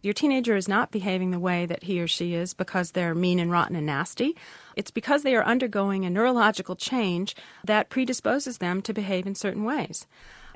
Your 0.00 0.14
teenager 0.14 0.54
is 0.54 0.68
not 0.68 0.92
behaving 0.92 1.32
the 1.32 1.40
way 1.40 1.66
that 1.66 1.82
he 1.82 2.00
or 2.00 2.06
she 2.06 2.34
is 2.34 2.54
because 2.54 2.92
they're 2.92 3.16
mean 3.16 3.40
and 3.40 3.50
rotten 3.50 3.74
and 3.74 3.84
nasty. 3.84 4.36
It's 4.76 4.92
because 4.92 5.24
they 5.24 5.34
are 5.34 5.42
undergoing 5.44 6.04
a 6.04 6.10
neurological 6.10 6.76
change 6.76 7.34
that 7.64 7.90
predisposes 7.90 8.58
them 8.58 8.80
to 8.82 8.94
behave 8.94 9.26
in 9.26 9.34
certain 9.34 9.64
ways. 9.64 10.06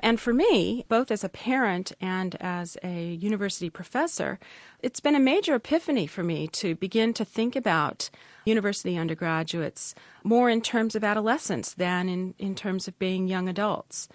And 0.05 0.21
for 0.21 0.33
me, 0.33 0.85
both 0.87 1.09
as 1.09 1.23
a 1.23 1.29
parent 1.29 1.91
and 1.99 2.35
as 2.39 2.77
a 2.83 3.13
university 3.13 3.71
professor, 3.71 4.37
it's 4.83 4.99
been 4.99 5.15
a 5.15 5.19
major 5.19 5.55
epiphany 5.55 6.05
for 6.05 6.21
me 6.21 6.47
to 6.49 6.75
begin 6.75 7.11
to 7.15 7.25
think 7.25 7.55
about 7.55 8.11
university 8.45 8.99
undergraduates 8.99 9.95
more 10.23 10.47
in 10.47 10.61
terms 10.61 10.93
of 10.93 11.03
adolescence 11.03 11.73
than 11.73 12.07
in, 12.07 12.35
in 12.37 12.53
terms 12.53 12.87
of 12.87 12.99
being 12.99 13.27
young 13.27 13.49
adults. 13.49 14.07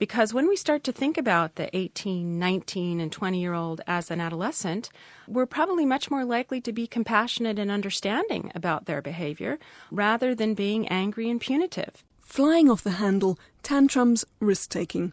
Because 0.00 0.34
when 0.34 0.48
we 0.48 0.56
start 0.56 0.82
to 0.82 0.92
think 0.92 1.16
about 1.16 1.54
the 1.54 1.70
18, 1.76 2.36
19, 2.36 2.98
and 2.98 3.12
20 3.12 3.40
year 3.40 3.54
old 3.54 3.80
as 3.86 4.10
an 4.10 4.20
adolescent, 4.20 4.90
we're 5.28 5.46
probably 5.46 5.86
much 5.86 6.10
more 6.10 6.24
likely 6.24 6.60
to 6.62 6.72
be 6.72 6.88
compassionate 6.88 7.60
and 7.60 7.70
understanding 7.70 8.50
about 8.56 8.86
their 8.86 9.00
behavior 9.00 9.60
rather 9.92 10.34
than 10.34 10.54
being 10.54 10.88
angry 10.88 11.30
and 11.30 11.40
punitive. 11.40 12.02
Flying 12.18 12.68
off 12.68 12.82
the 12.82 12.98
handle, 12.98 13.38
tantrums, 13.62 14.24
risk 14.40 14.70
taking. 14.70 15.12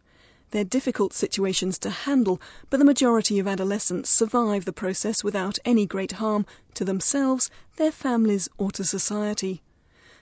They're 0.55 0.63
difficult 0.63 1.11
situations 1.11 1.77
to 1.79 1.89
handle, 1.89 2.41
but 2.69 2.77
the 2.77 2.85
majority 2.85 3.39
of 3.39 3.45
adolescents 3.45 4.09
survive 4.09 4.63
the 4.63 4.71
process 4.71 5.21
without 5.21 5.59
any 5.65 5.85
great 5.85 6.13
harm 6.13 6.45
to 6.75 6.85
themselves, 6.85 7.51
their 7.75 7.91
families, 7.91 8.47
or 8.57 8.71
to 8.71 8.85
society. 8.85 9.63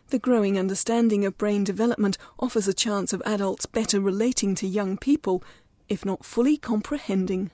The 0.09 0.17
growing 0.17 0.57
understanding 0.57 1.23
of 1.23 1.37
brain 1.37 1.63
development 1.63 2.17
offers 2.39 2.67
a 2.67 2.73
chance 2.73 3.13
of 3.13 3.21
adults 3.27 3.67
better 3.67 4.01
relating 4.01 4.55
to 4.55 4.65
young 4.65 4.97
people, 4.97 5.43
if 5.87 6.03
not 6.03 6.25
fully 6.25 6.57
comprehending. 6.57 7.51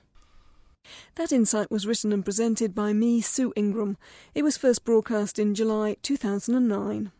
That 1.16 1.32
insight 1.32 1.70
was 1.70 1.86
written 1.86 2.14
and 2.14 2.24
presented 2.24 2.74
by 2.74 2.94
me, 2.94 3.20
Sue 3.20 3.52
Ingram. 3.56 3.98
It 4.34 4.42
was 4.42 4.56
first 4.56 4.86
broadcast 4.86 5.38
in 5.38 5.54
July 5.54 5.98
2009. 6.00 7.12